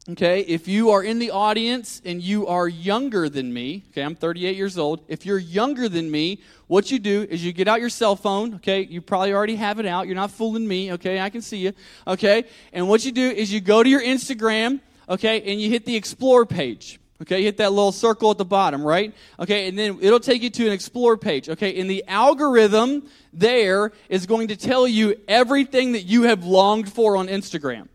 Okay, 0.09 0.41
if 0.41 0.67
you 0.67 0.91
are 0.91 1.05
in 1.05 1.21
the 1.21 1.31
audience 1.31 2.03
and 2.05 2.21
you 2.21 2.49
are 2.49 2.67
younger 2.67 3.29
than 3.29 3.53
me, 3.55 3.85
okay, 3.91 4.03
I'm 4.03 4.17
38 4.17 4.57
years 4.57 4.77
old. 4.77 5.05
If 5.07 5.25
you're 5.25 5.39
younger 5.39 5.89
than 5.89 6.11
me, 6.11 6.41
what 6.67 6.91
you 6.91 6.99
do 6.99 7.25
is 7.31 7.45
you 7.45 7.53
get 7.53 7.69
out 7.69 7.81
your 7.81 7.91
cell 7.91 8.17
phone, 8.17 8.55
okay, 8.57 8.81
you 8.81 9.01
probably 9.01 9.33
already 9.33 9.55
have 9.55 9.79
it 9.79 9.87
out. 9.87 10.07
You're 10.07 10.17
not 10.17 10.33
fooling 10.33 10.67
me, 10.67 10.93
okay, 10.95 11.21
I 11.21 11.31
can 11.31 11.43
see 11.43 11.59
you, 11.59 11.73
okay, 12.09 12.45
and 12.73 12.89
what 12.89 13.05
you 13.05 13.13
do 13.13 13.31
is 13.31 13.53
you 13.53 13.61
go 13.61 13.85
to 13.85 13.89
your 13.89 14.03
Instagram 14.03 14.81
okay, 15.11 15.43
and 15.43 15.61
you 15.61 15.69
hit 15.69 15.85
the 15.85 15.97
explore 15.97 16.47
page. 16.47 16.99
Okay, 17.23 17.43
hit 17.43 17.59
that 17.59 17.73
little 17.73 17.93
circle 17.93 18.31
at 18.31 18.39
the 18.39 18.47
bottom, 18.47 18.83
right? 18.83 19.15
Okay, 19.39 19.69
and 19.69 19.79
then 19.79 19.99
it'll 20.01 20.21
take 20.21 20.43
you 20.43 20.49
to 20.49 20.67
an 20.67 20.73
explore 20.73 21.19
page. 21.19 21.51
Okay, 21.51 21.79
and 21.79 21.91
the 21.91 22.03
algorithm 22.09 23.07
there 23.35 23.93
is 24.09 24.25
going 24.25 24.49
to 24.49 24.57
tell 24.57 24.89
you 24.89 25.21
everything 25.29 25.93
that 25.93 26.03
you 26.03 26.23
have 26.23 26.45
longed 26.45 26.91
for 26.91 27.19
on 27.19 27.29
Instagram. 27.29 27.89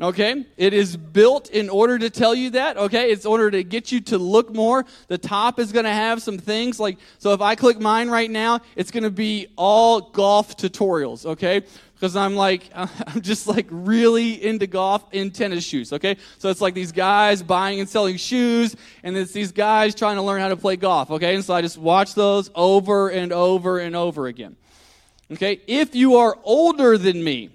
Okay, 0.00 0.46
it 0.56 0.72
is 0.72 0.96
built 0.96 1.50
in 1.50 1.68
order 1.68 1.98
to 1.98 2.08
tell 2.08 2.34
you 2.34 2.48
that. 2.50 2.78
Okay, 2.78 3.10
it's 3.10 3.26
in 3.26 3.30
order 3.30 3.50
to 3.50 3.62
get 3.62 3.92
you 3.92 4.00
to 4.00 4.16
look 4.16 4.54
more. 4.54 4.86
The 5.08 5.18
top 5.18 5.58
is 5.58 5.72
going 5.72 5.84
to 5.84 5.92
have 5.92 6.22
some 6.22 6.38
things 6.38 6.80
like, 6.80 6.96
so 7.18 7.34
if 7.34 7.42
I 7.42 7.54
click 7.54 7.78
mine 7.78 8.08
right 8.08 8.30
now, 8.30 8.60
it's 8.76 8.90
going 8.90 9.02
to 9.02 9.10
be 9.10 9.48
all 9.56 10.00
golf 10.00 10.56
tutorials. 10.56 11.26
Okay, 11.26 11.64
because 12.00 12.16
I'm 12.16 12.34
like, 12.34 12.70
I'm 12.74 13.20
just 13.20 13.46
like 13.46 13.66
really 13.70 14.42
into 14.42 14.66
golf 14.66 15.04
in 15.12 15.30
tennis 15.30 15.64
shoes, 15.64 15.92
okay? 15.92 16.16
So 16.38 16.48
it's 16.48 16.62
like 16.62 16.72
these 16.72 16.92
guys 16.92 17.42
buying 17.42 17.78
and 17.78 17.88
selling 17.88 18.16
shoes, 18.16 18.74
and 19.02 19.16
it's 19.16 19.32
these 19.32 19.52
guys 19.52 19.94
trying 19.94 20.16
to 20.16 20.22
learn 20.22 20.40
how 20.40 20.48
to 20.48 20.56
play 20.56 20.76
golf, 20.76 21.10
okay? 21.10 21.34
And 21.34 21.44
so 21.44 21.52
I 21.52 21.60
just 21.60 21.76
watch 21.76 22.14
those 22.14 22.50
over 22.54 23.10
and 23.10 23.32
over 23.32 23.78
and 23.78 23.94
over 23.94 24.28
again. 24.28 24.56
Okay? 25.30 25.60
If 25.66 25.94
you 25.94 26.16
are 26.16 26.38
older 26.42 26.96
than 26.96 27.22
me, 27.22 27.50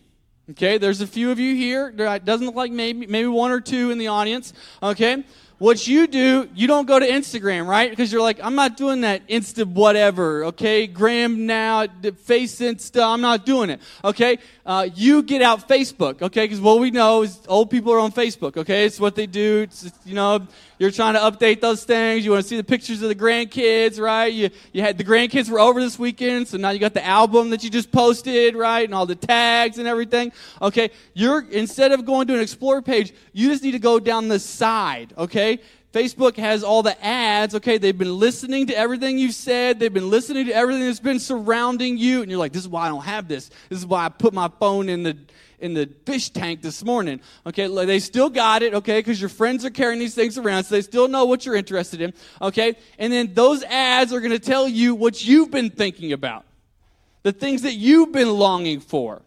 okay, 0.52 0.78
there's 0.78 1.02
a 1.02 1.08
few 1.08 1.32
of 1.32 1.40
you 1.40 1.56
here, 1.56 1.92
it 1.98 2.26
doesn't 2.26 2.46
look 2.46 2.56
like 2.56 2.72
maybe, 2.72 3.08
maybe 3.08 3.28
one 3.28 3.52
or 3.52 3.60
two 3.60 3.90
in 3.90 3.98
the 3.98 4.08
audience, 4.08 4.54
okay? 4.84 5.24
What 5.58 5.88
you 5.88 6.08
do, 6.08 6.50
you 6.54 6.68
don't 6.68 6.86
go 6.86 7.00
to 7.00 7.08
Instagram, 7.08 7.68
right? 7.68 7.90
Because 7.90 8.12
you're 8.12 8.22
like, 8.22 8.40
I'm 8.44 8.56
not 8.56 8.76
doing 8.76 9.02
that 9.02 9.26
Insta 9.28 9.66
whatever, 9.66 10.46
okay? 10.46 10.86
Gram 10.86 11.46
now, 11.46 11.88
face 12.24 12.60
Insta, 12.60 13.14
I'm 13.14 13.22
not 13.22 13.46
doing 13.46 13.70
it, 13.70 13.82
okay? 14.04 14.38
Uh, 14.66 14.90
you 14.96 15.24
get 15.24 15.42
out 15.42 15.68
Facebook, 15.68 16.22
okay? 16.22 16.44
Because 16.44 16.60
what 16.60 16.80
we 16.80 16.92
know 16.92 17.22
is 17.22 17.40
old 17.48 17.70
people 17.70 17.94
are 17.94 18.00
on 18.00 18.12
Facebook, 18.12 18.58
okay? 18.58 18.86
It's 18.86 19.00
what 19.00 19.16
they 19.16 19.28
do. 19.28 19.62
It's, 19.62 19.92
you 20.04 20.16
know, 20.16 20.46
you're 20.78 20.92
trying 20.92 21.14
to 21.14 21.22
update 21.22 21.62
those 21.62 21.86
things. 21.86 22.26
You 22.26 22.32
want 22.32 22.44
to 22.44 22.50
see 22.50 22.58
the 22.58 22.64
pictures 22.64 23.02
of 23.02 23.08
the 23.08 23.16
grandkids, 23.16 24.00
right? 24.00 24.34
You, 24.34 24.50
you 24.74 24.82
had 24.82 24.98
the 24.98 25.06
grandkids 25.06 25.50
were 25.50 25.60
over 25.60 25.80
this 25.80 25.98
weekend, 25.98 26.50
so 26.50 26.58
now 26.58 26.72
you 26.72 26.80
got 26.80 26.94
the 26.94 27.06
album 27.06 27.52
that 27.52 27.64
you 27.64 27.70
just 27.70 27.92
posted, 27.92 28.56
right? 28.56 28.84
And 28.84 28.94
all 28.94 29.06
the 29.06 29.16
tags 29.16 29.78
and 29.78 29.88
everything. 29.88 30.34
Okay, 30.62 30.90
you're 31.14 31.46
instead 31.50 31.94
of 31.94 32.04
going 32.04 32.28
to 32.28 32.34
an 32.34 32.42
explore 32.42 32.82
page, 32.82 33.14
you 33.32 33.50
just 33.50 33.64
need 33.64 33.72
to 33.72 33.80
go 33.80 34.00
down 34.00 34.28
the 34.28 34.40
side, 34.40 35.14
okay? 35.18 35.45
Facebook 35.96 36.36
has 36.36 36.62
all 36.62 36.84
the 36.84 37.02
ads. 37.04 37.56
Okay, 37.56 37.78
they've 37.78 37.98
been 37.98 38.20
listening 38.20 38.68
to 38.68 38.78
everything 38.78 39.18
you've 39.18 39.34
said. 39.34 39.80
They've 39.80 39.94
been 39.94 40.10
listening 40.10 40.48
to 40.48 40.52
everything 40.52 40.84
that's 40.84 41.00
been 41.00 41.22
surrounding 41.22 41.98
you, 41.98 42.22
and 42.22 42.30
you're 42.30 42.38
like, 42.38 42.52
"This 42.52 42.64
is 42.64 42.68
why 42.68 42.88
I 42.88 42.90
don't 42.90 43.06
have 43.06 43.30
this. 43.30 43.50
This 43.70 43.80
is 43.80 43.86
why 43.86 44.06
I 44.06 44.10
put 44.10 44.34
my 44.34 44.50
phone 44.60 44.90
in 44.90 45.04
the 45.04 45.18
in 45.58 45.74
the 45.74 45.90
fish 46.06 46.32
tank 46.32 46.62
this 46.62 46.84
morning." 46.84 47.22
Okay, 47.48 47.68
they 47.86 48.00
still 48.00 48.30
got 48.30 48.62
it. 48.62 48.74
Okay, 48.74 49.00
because 49.00 49.22
your 49.22 49.30
friends 49.30 49.64
are 49.64 49.70
carrying 49.70 50.00
these 50.00 50.14
things 50.14 50.38
around, 50.38 50.66
so 50.66 50.76
they 50.76 50.82
still 50.82 51.08
know 51.08 51.24
what 51.24 51.46
you're 51.46 51.56
interested 51.56 52.02
in. 52.02 52.14
Okay, 52.42 52.76
and 53.00 53.14
then 53.14 53.34
those 53.34 53.64
ads 53.64 54.12
are 54.12 54.20
going 54.20 54.34
to 54.34 54.40
tell 54.40 54.68
you 54.68 54.96
what 54.96 55.26
you've 55.26 55.50
been 55.50 55.70
thinking 55.70 56.12
about, 56.12 56.44
the 57.24 57.32
things 57.32 57.62
that 57.62 57.76
you've 57.76 58.12
been 58.12 58.32
longing 58.32 58.82
for. 58.82 59.22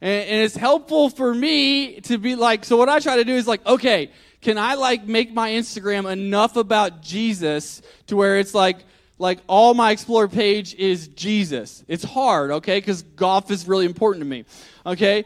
And, 0.00 0.28
and 0.28 0.42
it's 0.44 0.54
helpful 0.54 1.10
for 1.10 1.34
me 1.34 2.00
to 2.02 2.18
be 2.18 2.36
like, 2.36 2.64
so 2.64 2.76
what 2.76 2.88
I 2.88 3.00
try 3.00 3.16
to 3.16 3.24
do 3.24 3.34
is 3.34 3.48
like, 3.48 3.66
okay 3.66 4.12
can 4.40 4.58
I 4.58 4.74
like 4.74 5.04
make 5.04 5.32
my 5.32 5.50
Instagram 5.50 6.10
enough 6.10 6.56
about 6.56 7.02
Jesus 7.02 7.82
to 8.06 8.16
where 8.16 8.38
it's 8.38 8.54
like 8.54 8.78
like 9.20 9.40
all 9.48 9.74
my 9.74 9.90
explore 9.90 10.28
page 10.28 10.74
is 10.76 11.08
Jesus. 11.08 11.84
It's 11.88 12.04
hard, 12.04 12.52
okay? 12.52 12.80
Cuz 12.80 13.02
golf 13.02 13.50
is 13.50 13.66
really 13.66 13.84
important 13.84 14.22
to 14.22 14.28
me. 14.28 14.44
Okay? 14.86 15.24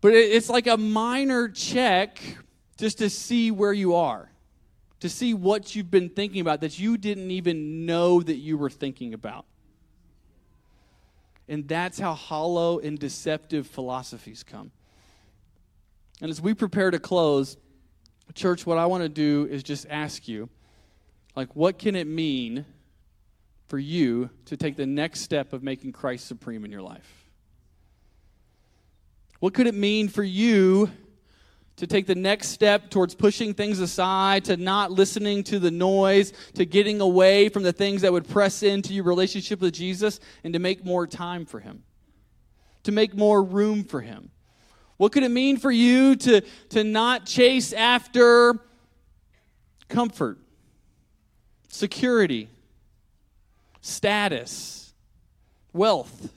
But 0.00 0.14
it's 0.14 0.48
like 0.48 0.66
a 0.66 0.78
minor 0.78 1.48
check 1.48 2.18
just 2.78 2.98
to 2.98 3.10
see 3.10 3.50
where 3.50 3.72
you 3.72 3.94
are. 3.94 4.30
To 5.00 5.10
see 5.10 5.34
what 5.34 5.74
you've 5.74 5.90
been 5.90 6.08
thinking 6.08 6.40
about 6.40 6.62
that 6.62 6.78
you 6.78 6.96
didn't 6.96 7.30
even 7.30 7.84
know 7.84 8.22
that 8.22 8.36
you 8.36 8.56
were 8.56 8.70
thinking 8.70 9.12
about. 9.12 9.44
And 11.48 11.68
that's 11.68 11.98
how 11.98 12.14
hollow 12.14 12.78
and 12.78 12.98
deceptive 12.98 13.66
philosophies 13.66 14.42
come. 14.42 14.70
And 16.20 16.30
as 16.30 16.40
we 16.40 16.54
prepare 16.54 16.90
to 16.90 16.98
close, 16.98 17.56
church, 18.34 18.66
what 18.66 18.78
I 18.78 18.86
want 18.86 19.02
to 19.02 19.08
do 19.08 19.48
is 19.50 19.62
just 19.62 19.86
ask 19.88 20.28
you, 20.28 20.48
like, 21.36 21.54
what 21.56 21.78
can 21.78 21.96
it 21.96 22.06
mean 22.06 22.64
for 23.68 23.78
you 23.78 24.30
to 24.46 24.56
take 24.56 24.76
the 24.76 24.86
next 24.86 25.20
step 25.20 25.52
of 25.52 25.62
making 25.62 25.92
Christ 25.92 26.26
supreme 26.26 26.64
in 26.64 26.70
your 26.70 26.82
life? 26.82 27.24
What 29.38 29.54
could 29.54 29.66
it 29.66 29.74
mean 29.74 30.08
for 30.08 30.22
you 30.22 30.90
to 31.76 31.86
take 31.86 32.06
the 32.06 32.14
next 32.14 32.48
step 32.48 32.90
towards 32.90 33.14
pushing 33.14 33.54
things 33.54 33.80
aside, 33.80 34.44
to 34.44 34.56
not 34.58 34.92
listening 34.92 35.42
to 35.44 35.58
the 35.58 35.70
noise, 35.70 36.34
to 36.54 36.66
getting 36.66 37.00
away 37.00 37.48
from 37.48 37.62
the 37.62 37.72
things 37.72 38.02
that 38.02 38.12
would 38.12 38.28
press 38.28 38.62
into 38.62 38.92
your 38.92 39.04
relationship 39.04 39.62
with 39.62 39.72
Jesus, 39.72 40.20
and 40.44 40.52
to 40.52 40.58
make 40.58 40.84
more 40.84 41.06
time 41.06 41.46
for 41.46 41.58
Him, 41.58 41.82
to 42.82 42.92
make 42.92 43.14
more 43.14 43.42
room 43.42 43.82
for 43.82 44.02
Him? 44.02 44.30
What 45.00 45.12
could 45.12 45.22
it 45.22 45.30
mean 45.30 45.56
for 45.56 45.70
you 45.70 46.14
to, 46.14 46.42
to 46.68 46.84
not 46.84 47.24
chase 47.24 47.72
after 47.72 48.58
comfort, 49.88 50.36
security, 51.70 52.50
status, 53.80 54.92
wealth? 55.72 56.30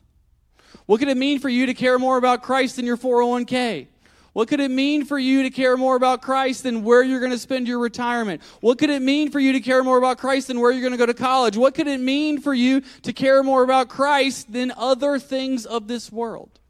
What 0.85 0.99
could 1.01 1.09
it 1.09 1.17
mean 1.17 1.39
for 1.39 1.49
you 1.49 1.65
to 1.65 1.73
care 1.73 1.99
more 1.99 2.15
about 2.15 2.41
Christ 2.41 2.77
than 2.77 2.85
your 2.85 2.95
401k? 2.95 3.87
What 4.31 4.47
could 4.47 4.61
it 4.61 4.71
mean 4.71 5.03
for 5.03 5.19
you 5.19 5.43
to 5.43 5.49
care 5.49 5.75
more 5.75 5.97
about 5.97 6.21
Christ 6.21 6.63
than 6.63 6.85
where 6.85 7.03
you're 7.03 7.19
going 7.19 7.33
to 7.33 7.37
spend 7.37 7.67
your 7.67 7.79
retirement? 7.79 8.41
What 8.61 8.77
could 8.77 8.89
it 8.89 9.01
mean 9.01 9.29
for 9.29 9.41
you 9.41 9.51
to 9.51 9.59
care 9.59 9.83
more 9.83 9.97
about 9.97 10.19
Christ 10.19 10.47
than 10.47 10.61
where 10.61 10.71
you're 10.71 10.79
going 10.79 10.93
to 10.93 10.97
go 10.97 11.05
to 11.05 11.13
college? 11.13 11.57
What 11.57 11.75
could 11.75 11.87
it 11.87 11.99
mean 11.99 12.39
for 12.39 12.53
you 12.53 12.81
to 13.01 13.11
care 13.11 13.43
more 13.43 13.61
about 13.61 13.89
Christ 13.89 14.53
than 14.53 14.71
other 14.77 15.19
things 15.19 15.65
of 15.65 15.89
this 15.89 16.09
world? 16.13 16.61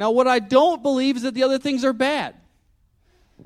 Now, 0.00 0.12
what 0.12 0.26
I 0.26 0.38
don't 0.38 0.82
believe 0.82 1.16
is 1.16 1.22
that 1.24 1.34
the 1.34 1.42
other 1.42 1.58
things 1.58 1.84
are 1.84 1.92
bad. 1.92 2.34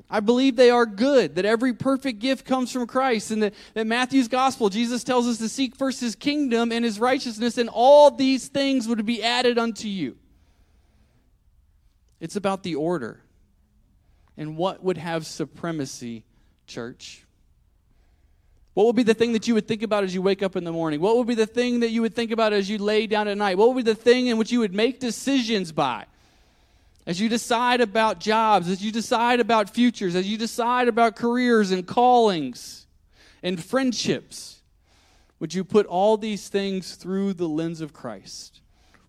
I 0.09 0.21
believe 0.21 0.55
they 0.55 0.69
are 0.69 0.85
good, 0.85 1.35
that 1.35 1.43
every 1.43 1.73
perfect 1.73 2.19
gift 2.19 2.45
comes 2.45 2.71
from 2.71 2.87
Christ, 2.87 3.29
and 3.29 3.43
that, 3.43 3.53
that 3.73 3.85
Matthew's 3.85 4.29
gospel, 4.29 4.69
Jesus 4.69 5.03
tells 5.03 5.27
us 5.27 5.37
to 5.39 5.49
seek 5.49 5.75
first 5.75 5.99
his 5.99 6.15
kingdom 6.15 6.71
and 6.71 6.85
his 6.85 6.97
righteousness, 6.97 7.57
and 7.57 7.67
all 7.67 8.09
these 8.09 8.47
things 8.47 8.87
would 8.87 9.05
be 9.05 9.21
added 9.21 9.57
unto 9.57 9.89
you. 9.89 10.15
It's 12.21 12.37
about 12.37 12.63
the 12.63 12.75
order 12.75 13.19
and 14.37 14.55
what 14.55 14.81
would 14.81 14.97
have 14.97 15.25
supremacy, 15.25 16.23
church. 16.67 17.25
What 18.75 18.85
would 18.85 18.95
be 18.95 19.03
the 19.03 19.13
thing 19.13 19.33
that 19.33 19.45
you 19.45 19.55
would 19.55 19.67
think 19.67 19.83
about 19.83 20.05
as 20.05 20.15
you 20.15 20.21
wake 20.21 20.41
up 20.41 20.55
in 20.55 20.63
the 20.63 20.71
morning? 20.71 21.01
What 21.01 21.17
would 21.17 21.27
be 21.27 21.35
the 21.35 21.45
thing 21.45 21.81
that 21.81 21.89
you 21.89 22.01
would 22.01 22.15
think 22.15 22.31
about 22.31 22.53
as 22.53 22.69
you 22.69 22.77
lay 22.77 23.07
down 23.07 23.27
at 23.27 23.37
night? 23.37 23.57
What 23.57 23.73
would 23.73 23.85
be 23.85 23.91
the 23.91 23.93
thing 23.93 24.27
in 24.27 24.37
which 24.37 24.53
you 24.53 24.59
would 24.59 24.73
make 24.73 25.01
decisions 25.01 25.73
by? 25.73 26.05
As 27.07 27.19
you 27.19 27.29
decide 27.29 27.81
about 27.81 28.19
jobs, 28.19 28.69
as 28.69 28.83
you 28.83 28.91
decide 28.91 29.39
about 29.39 29.69
futures, 29.69 30.15
as 30.15 30.27
you 30.27 30.37
decide 30.37 30.87
about 30.87 31.15
careers 31.15 31.71
and 31.71 31.85
callings 31.85 32.87
and 33.43 33.63
friendships, 33.63 34.61
would 35.39 35.53
you 35.53 35.63
put 35.63 35.85
all 35.85 36.17
these 36.17 36.47
things 36.47 36.95
through 36.95 37.33
the 37.33 37.47
lens 37.47 37.81
of 37.81 37.93
Christ? 37.93 38.61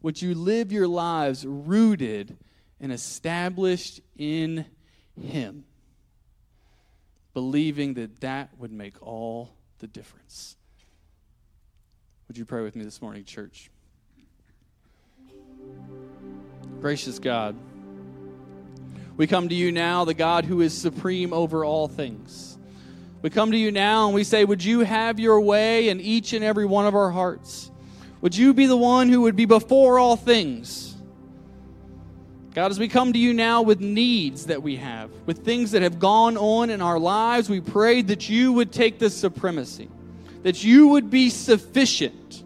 Would 0.03 0.21
you 0.21 0.35
live 0.35 0.73
your 0.73 0.89
lives 0.89 1.47
rooted 1.47 2.37
and 2.81 2.93
established 2.93 4.01
in 4.17 4.67
Him, 5.19 5.65
believing 7.33 7.95
that 7.95 8.21
that 8.21 8.51
would 8.59 8.73
make 8.73 9.03
all 9.03 9.55
the 9.79 9.87
difference? 9.87 10.57
Would 12.29 12.37
you 12.37 12.45
pray 12.45 12.63
with 12.63 12.77
me 12.77 12.85
this 12.85 13.01
morning, 13.01 13.25
church? 13.25 13.71
Gracious 16.81 17.19
God, 17.19 17.57
we 19.17 19.27
come 19.27 19.49
to 19.49 19.55
you 19.55 19.73
now, 19.73 20.05
the 20.05 20.15
God 20.15 20.45
who 20.45 20.61
is 20.61 20.77
supreme 20.77 21.33
over 21.33 21.65
all 21.65 21.89
things. 21.89 22.59
We 23.23 23.31
come 23.31 23.51
to 23.51 23.57
you 23.57 23.73
now 23.73 24.07
and 24.07 24.15
we 24.15 24.25
say, 24.25 24.45
Would 24.45 24.63
you 24.63 24.81
have 24.81 25.19
your 25.19 25.41
way 25.41 25.89
in 25.89 26.01
each 26.01 26.33
and 26.33 26.45
every 26.45 26.67
one 26.67 26.87
of 26.87 26.95
our 26.95 27.11
hearts? 27.11 27.71
Would 28.21 28.37
you 28.37 28.55
be 28.55 28.67
the 28.67 28.77
one 28.77 29.09
who 29.09 29.23
would 29.23 29.37
be 29.37 29.47
before 29.47 29.99
all 29.99 30.17
things? 30.17 30.95
God, 32.55 32.71
as 32.71 32.79
we 32.79 32.89
come 32.89 33.13
to 33.13 33.19
you 33.19 33.35
now 33.35 33.63
with 33.63 33.81
needs 33.81 34.47
that 34.47 34.63
we 34.63 34.77
have, 34.77 35.11
with 35.27 35.45
things 35.45 35.73
that 35.73 35.83
have 35.83 35.99
gone 35.99 36.39
on 36.39 36.71
in 36.71 36.81
our 36.81 36.99
lives, 36.99 37.51
we 37.51 37.61
pray 37.61 38.01
that 38.03 38.31
you 38.31 38.53
would 38.55 38.73
take 38.73 38.99
the 38.99 39.11
supremacy, 39.11 39.91
that 40.43 40.65
you 40.65 40.89
would 40.89 41.11
be 41.11 41.29
sufficient 41.29 42.45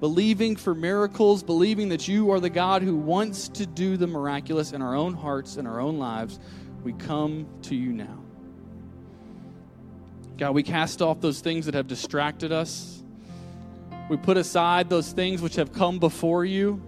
believing 0.00 0.56
for 0.56 0.74
miracles, 0.74 1.42
believing 1.42 1.88
that 1.88 2.06
you 2.06 2.30
are 2.30 2.40
the 2.40 2.50
God 2.50 2.82
who 2.82 2.96
wants 2.96 3.48
to 3.48 3.66
do 3.66 3.96
the 3.96 4.06
miraculous 4.06 4.72
in 4.72 4.82
our 4.82 4.94
own 4.94 5.14
hearts 5.14 5.56
and 5.56 5.66
our 5.66 5.80
own 5.80 5.98
lives, 5.98 6.38
we 6.84 6.92
come 6.92 7.46
to 7.62 7.74
you 7.74 7.92
now. 7.92 8.18
God, 10.36 10.54
we 10.54 10.62
cast 10.62 11.00
off 11.00 11.20
those 11.20 11.40
things 11.40 11.64
that 11.64 11.74
have 11.74 11.86
distracted 11.86 12.52
us. 12.52 13.02
We 14.10 14.18
put 14.18 14.36
aside 14.36 14.90
those 14.90 15.10
things 15.10 15.40
which 15.40 15.56
have 15.56 15.72
come 15.72 15.98
before 15.98 16.44
you. 16.44 16.82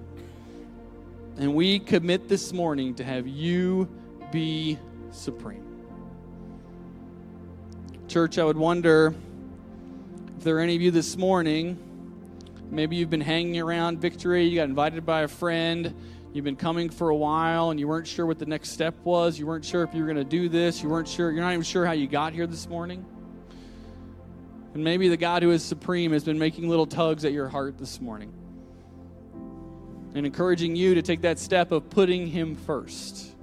And 1.38 1.54
we 1.54 1.78
commit 1.78 2.28
this 2.28 2.52
morning 2.52 2.94
to 2.96 3.04
have 3.04 3.26
you 3.26 3.88
be 4.30 4.78
supreme. 5.12 5.64
Church, 8.06 8.38
I 8.38 8.44
would 8.44 8.56
wonder 8.56 9.14
if 10.36 10.44
there 10.44 10.56
are 10.56 10.60
any 10.60 10.76
of 10.76 10.82
you 10.82 10.90
this 10.90 11.16
morning 11.16 11.78
Maybe 12.70 12.96
you've 12.96 13.10
been 13.10 13.20
hanging 13.20 13.58
around 13.60 14.00
Victory, 14.00 14.44
you 14.44 14.56
got 14.56 14.68
invited 14.68 15.06
by 15.06 15.22
a 15.22 15.28
friend, 15.28 15.94
you've 16.34 16.44
been 16.44 16.56
coming 16.56 16.90
for 16.90 17.08
a 17.08 17.16
while, 17.16 17.70
and 17.70 17.80
you 17.80 17.88
weren't 17.88 18.06
sure 18.06 18.26
what 18.26 18.38
the 18.38 18.46
next 18.46 18.70
step 18.70 18.94
was. 19.04 19.38
You 19.38 19.46
weren't 19.46 19.64
sure 19.64 19.82
if 19.82 19.94
you 19.94 20.02
were 20.02 20.12
going 20.12 20.22
to 20.22 20.30
do 20.30 20.48
this. 20.50 20.82
You 20.82 20.90
weren't 20.90 21.08
sure, 21.08 21.30
you're 21.30 21.42
not 21.42 21.52
even 21.52 21.62
sure 21.62 21.86
how 21.86 21.92
you 21.92 22.06
got 22.06 22.34
here 22.34 22.46
this 22.46 22.68
morning. 22.68 23.06
And 24.74 24.84
maybe 24.84 25.08
the 25.08 25.16
God 25.16 25.42
who 25.42 25.50
is 25.50 25.64
supreme 25.64 26.12
has 26.12 26.24
been 26.24 26.38
making 26.38 26.68
little 26.68 26.86
tugs 26.86 27.24
at 27.24 27.32
your 27.32 27.48
heart 27.48 27.78
this 27.78 28.00
morning 28.00 28.32
and 30.14 30.26
encouraging 30.26 30.76
you 30.76 30.94
to 30.94 31.02
take 31.02 31.22
that 31.22 31.38
step 31.38 31.72
of 31.72 31.88
putting 31.88 32.26
Him 32.26 32.54
first. 32.54 33.34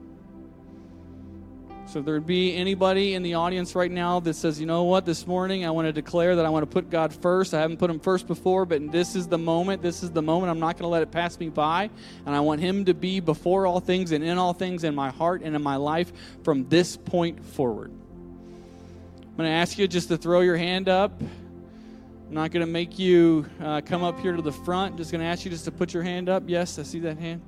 So 1.88 2.00
if 2.00 2.06
there 2.06 2.16
would 2.16 2.26
be 2.26 2.56
anybody 2.56 3.14
in 3.14 3.22
the 3.22 3.36
audience 3.36 3.76
right 3.76 3.92
now 3.92 4.20
that 4.22 4.34
says, 4.34 4.60
you 4.60 4.66
know 4.66 4.84
what, 4.84 5.06
this 5.06 5.28
morning 5.28 5.66
I 5.66 5.70
want 5.70 5.88
to 5.88 5.94
declare 5.94 6.36
that 6.36 6.46
I 6.46 6.50
want 6.50 6.64
to 6.64 6.68
put 6.68 6.90
God 6.90 7.14
first. 7.14 7.54
I 7.54 7.62
haven't 7.62 7.78
put 7.78 7.92
him 7.92 8.00
first 8.00 8.26
before, 8.26 8.66
but 8.66 8.92
this 8.92 9.16
is 9.16 9.28
the 9.28 9.38
moment. 9.38 9.84
This 9.84 10.02
is 10.02 10.10
the 10.10 10.22
moment. 10.22 10.50
I'm 10.50 10.60
not 10.60 10.78
going 10.78 10.84
to 10.84 10.88
let 10.88 11.04
it 11.04 11.12
pass 11.12 11.40
me 11.40 11.50
by. 11.50 11.92
And 12.26 12.36
I 12.36 12.40
want 12.40 12.60
him 12.60 12.86
to 12.86 12.96
be 12.96 13.20
before 13.20 13.68
all 13.68 13.80
things 13.80 14.12
and 14.12 14.24
in 14.24 14.40
all 14.40 14.52
things 14.52 14.84
in 14.84 14.96
my 14.96 15.12
heart 15.12 15.44
and 15.44 15.56
in 15.56 15.62
my 15.62 15.76
life 15.76 16.12
from 16.44 16.68
this 16.70 16.98
point 16.98 17.46
forward. 17.46 17.92
I'm 17.92 19.38
going 19.38 19.48
to 19.48 19.56
ask 19.56 19.78
you 19.78 19.88
just 19.88 20.08
to 20.08 20.18
throw 20.18 20.42
your 20.42 20.58
hand 20.58 20.90
up. 20.90 21.22
I'm 21.22 22.34
not 22.34 22.52
going 22.52 22.66
to 22.66 22.72
make 22.72 22.98
you 22.98 23.46
uh, 23.62 23.82
come 23.82 24.04
up 24.04 24.20
here 24.20 24.36
to 24.36 24.42
the 24.42 24.52
front. 24.52 24.94
I'm 24.94 24.98
just 24.98 25.12
going 25.12 25.22
to 25.22 25.28
ask 25.28 25.46
you 25.46 25.52
just 25.52 25.66
to 25.66 25.72
put 25.72 25.94
your 25.94 26.02
hand 26.04 26.30
up. 26.30 26.44
Yes, 26.48 26.80
I 26.80 26.84
see 26.84 27.00
that 27.02 27.20
hand. 27.20 27.42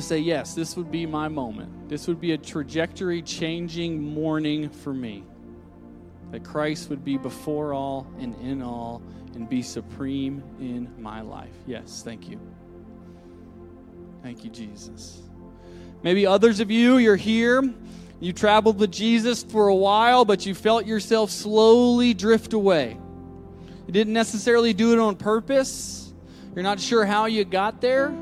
To 0.00 0.06
say, 0.06 0.18
yes, 0.18 0.54
this 0.54 0.76
would 0.76 0.90
be 0.90 1.06
my 1.06 1.28
moment. 1.28 1.88
This 1.88 2.08
would 2.08 2.20
be 2.20 2.32
a 2.32 2.38
trajectory 2.38 3.22
changing 3.22 4.02
morning 4.02 4.70
for 4.70 4.94
me. 4.94 5.24
that 6.30 6.44
Christ 6.44 6.90
would 6.90 7.04
be 7.04 7.16
before 7.16 7.74
all 7.74 8.06
and 8.18 8.34
in 8.36 8.62
all 8.62 9.02
and 9.34 9.48
be 9.48 9.62
supreme 9.62 10.42
in 10.60 10.90
my 10.98 11.20
life. 11.20 11.54
Yes, 11.66 12.02
thank 12.04 12.28
you. 12.28 12.40
Thank 14.22 14.44
you, 14.44 14.50
Jesus. 14.50 15.20
Maybe 16.02 16.26
others 16.26 16.60
of 16.60 16.70
you, 16.70 16.98
you're 16.98 17.16
here. 17.16 17.62
You 18.20 18.32
traveled 18.32 18.78
with 18.78 18.92
Jesus 18.92 19.42
for 19.42 19.68
a 19.68 19.74
while, 19.74 20.24
but 20.24 20.44
you 20.46 20.54
felt 20.54 20.86
yourself 20.86 21.30
slowly 21.30 22.12
drift 22.14 22.52
away. 22.52 22.98
You 23.86 23.92
didn't 23.92 24.12
necessarily 24.12 24.72
do 24.72 24.92
it 24.92 24.98
on 24.98 25.16
purpose. 25.16 26.12
You're 26.54 26.62
not 26.62 26.80
sure 26.80 27.04
how 27.04 27.26
you 27.26 27.44
got 27.44 27.80
there. 27.80 28.14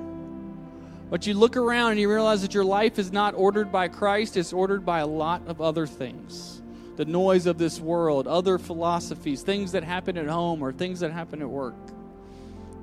But 1.10 1.26
you 1.26 1.34
look 1.34 1.56
around 1.56 1.92
and 1.92 2.00
you 2.00 2.10
realize 2.10 2.42
that 2.42 2.52
your 2.52 2.64
life 2.64 2.98
is 2.98 3.12
not 3.12 3.34
ordered 3.34 3.72
by 3.72 3.88
Christ, 3.88 4.36
it's 4.36 4.52
ordered 4.52 4.84
by 4.84 5.00
a 5.00 5.06
lot 5.06 5.42
of 5.46 5.60
other 5.60 5.86
things. 5.86 6.60
The 6.96 7.04
noise 7.04 7.46
of 7.46 7.58
this 7.58 7.80
world, 7.80 8.26
other 8.26 8.58
philosophies, 8.58 9.42
things 9.42 9.72
that 9.72 9.84
happen 9.84 10.18
at 10.18 10.26
home 10.26 10.62
or 10.62 10.72
things 10.72 11.00
that 11.00 11.12
happen 11.12 11.40
at 11.40 11.48
work. 11.48 11.76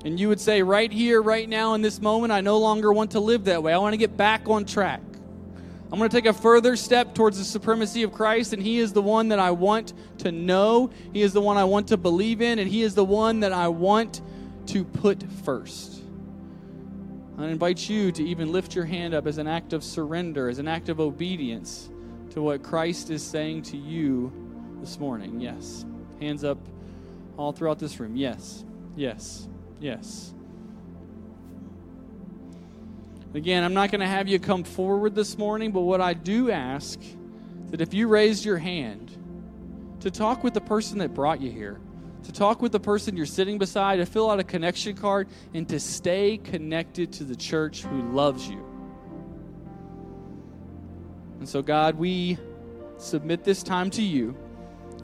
And 0.04 0.18
you 0.18 0.28
would 0.28 0.40
say, 0.40 0.62
right 0.62 0.90
here, 0.90 1.20
right 1.20 1.48
now, 1.48 1.74
in 1.74 1.82
this 1.82 2.00
moment, 2.00 2.32
I 2.32 2.40
no 2.40 2.58
longer 2.58 2.92
want 2.92 3.12
to 3.12 3.20
live 3.20 3.44
that 3.44 3.62
way. 3.62 3.72
I 3.72 3.78
want 3.78 3.92
to 3.92 3.98
get 3.98 4.16
back 4.16 4.48
on 4.48 4.64
track. 4.64 5.00
I'm 5.92 5.98
going 5.98 6.10
to 6.10 6.16
take 6.16 6.26
a 6.26 6.32
further 6.32 6.76
step 6.76 7.14
towards 7.14 7.38
the 7.38 7.44
supremacy 7.44 8.02
of 8.02 8.12
Christ, 8.12 8.52
and 8.52 8.62
He 8.62 8.78
is 8.78 8.92
the 8.92 9.02
one 9.02 9.28
that 9.28 9.38
I 9.38 9.52
want 9.52 9.92
to 10.18 10.32
know. 10.32 10.90
He 11.12 11.22
is 11.22 11.32
the 11.32 11.40
one 11.40 11.56
I 11.56 11.64
want 11.64 11.88
to 11.88 11.96
believe 11.96 12.40
in, 12.40 12.58
and 12.58 12.68
He 12.68 12.82
is 12.82 12.94
the 12.94 13.04
one 13.04 13.40
that 13.40 13.52
I 13.52 13.68
want 13.68 14.20
to 14.66 14.84
put 14.84 15.22
first. 15.44 15.95
I 17.38 17.46
invite 17.48 17.88
you 17.88 18.12
to 18.12 18.24
even 18.24 18.50
lift 18.50 18.74
your 18.74 18.86
hand 18.86 19.12
up 19.12 19.26
as 19.26 19.36
an 19.36 19.46
act 19.46 19.72
of 19.72 19.84
surrender, 19.84 20.48
as 20.48 20.58
an 20.58 20.68
act 20.68 20.88
of 20.88 21.00
obedience 21.00 21.90
to 22.30 22.40
what 22.40 22.62
Christ 22.62 23.10
is 23.10 23.22
saying 23.22 23.62
to 23.64 23.76
you 23.76 24.32
this 24.80 24.98
morning. 24.98 25.40
Yes. 25.40 25.84
Hands 26.20 26.42
up 26.44 26.58
all 27.36 27.52
throughout 27.52 27.78
this 27.78 28.00
room. 28.00 28.16
Yes. 28.16 28.64
Yes. 28.96 29.48
Yes. 29.80 30.32
Again, 33.34 33.64
I'm 33.64 33.74
not 33.74 33.90
going 33.90 34.00
to 34.00 34.06
have 34.06 34.28
you 34.28 34.38
come 34.38 34.64
forward 34.64 35.14
this 35.14 35.36
morning, 35.36 35.72
but 35.72 35.82
what 35.82 36.00
I 36.00 36.14
do 36.14 36.50
ask 36.50 36.98
that 37.68 37.82
if 37.82 37.92
you 37.92 38.08
raised 38.08 38.46
your 38.46 38.56
hand 38.56 39.14
to 40.00 40.10
talk 40.10 40.42
with 40.42 40.54
the 40.54 40.60
person 40.62 40.98
that 40.98 41.12
brought 41.12 41.42
you 41.42 41.50
here, 41.50 41.78
to 42.26 42.32
talk 42.32 42.60
with 42.60 42.72
the 42.72 42.80
person 42.80 43.16
you're 43.16 43.24
sitting 43.24 43.56
beside, 43.56 43.96
to 43.96 44.06
fill 44.06 44.30
out 44.30 44.40
a 44.40 44.44
connection 44.44 44.96
card, 44.96 45.28
and 45.54 45.68
to 45.68 45.78
stay 45.78 46.38
connected 46.38 47.12
to 47.14 47.24
the 47.24 47.36
church 47.36 47.82
who 47.82 48.02
loves 48.12 48.48
you. 48.48 48.64
And 51.38 51.48
so, 51.48 51.62
God, 51.62 51.94
we 51.94 52.36
submit 52.98 53.44
this 53.44 53.62
time 53.62 53.90
to 53.90 54.02
you. 54.02 54.36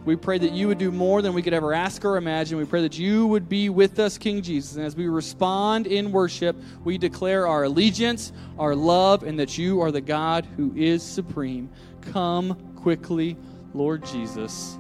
We 0.05 0.17
pray 0.17 0.39
that 0.39 0.51
you 0.51 0.67
would 0.67 0.79
do 0.79 0.91
more 0.91 1.23
than 1.23 1.33
we 1.33 1.43
could 1.43 1.55
ever 1.55 1.73
ask 1.73 2.05
or 2.05 2.17
imagine. 2.17 2.59
We 2.59 2.65
pray 2.65 2.83
that 2.83 2.99
you 2.99 3.29
would 3.29 3.49
be 3.49 3.69
with 3.69 4.01
us, 4.01 4.19
King 4.19 4.43
Jesus. 4.43 4.75
And 4.75 4.85
as 4.85 4.97
we 4.97 5.07
respond 5.07 5.87
in 5.87 6.11
worship, 6.11 6.57
we 6.83 6.99
declare 6.99 7.47
our 7.47 7.65
allegiance, 7.65 8.33
our 8.59 8.75
love, 8.75 9.23
and 9.23 9.39
that 9.39 9.57
you 9.57 9.81
are 9.81 9.93
the 9.93 10.01
God 10.01 10.45
who 10.57 10.73
is 10.75 11.05
supreme. 11.05 11.71
Come 12.01 12.57
quickly, 12.75 13.37
Lord 13.75 14.05
Jesus. 14.05 14.77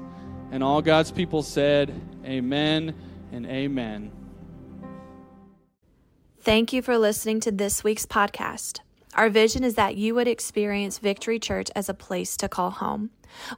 And 0.52 0.62
all 0.62 0.82
God's 0.82 1.10
people 1.10 1.42
said, 1.42 1.98
Amen 2.24 2.94
and 3.32 3.44
amen. 3.46 4.12
Thank 6.40 6.72
you 6.74 6.82
for 6.82 6.98
listening 6.98 7.40
to 7.40 7.50
this 7.50 7.82
week's 7.82 8.04
podcast. 8.04 8.80
Our 9.14 9.30
vision 9.30 9.64
is 9.64 9.76
that 9.76 9.96
you 9.96 10.14
would 10.14 10.28
experience 10.28 10.98
Victory 10.98 11.38
Church 11.38 11.70
as 11.74 11.88
a 11.88 11.94
place 11.94 12.36
to 12.36 12.50
call 12.50 12.68
home. 12.70 13.10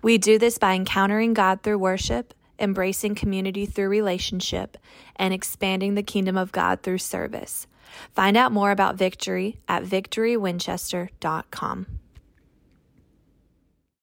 We 0.03 0.19
do 0.19 0.39
this 0.39 0.57
by 0.57 0.75
encountering 0.75 1.35
God 1.35 1.63
through 1.63 1.79
worship, 1.79 2.33
embracing 2.61 3.17
community 3.17 3.67
through 3.67 3.89
relationship, 3.89 4.79
and 5.17 5.35
expanding 5.35 5.95
the 5.95 6.05
kingdom 6.05 6.37
of 6.37 6.53
God 6.53 6.83
through 6.83 6.99
service. 6.99 7.67
Find 8.13 8.37
out 8.37 8.53
more 8.53 8.71
about 8.71 8.95
Victory 8.97 9.59
at 9.67 9.83
victorywinchester.com. 9.83 11.87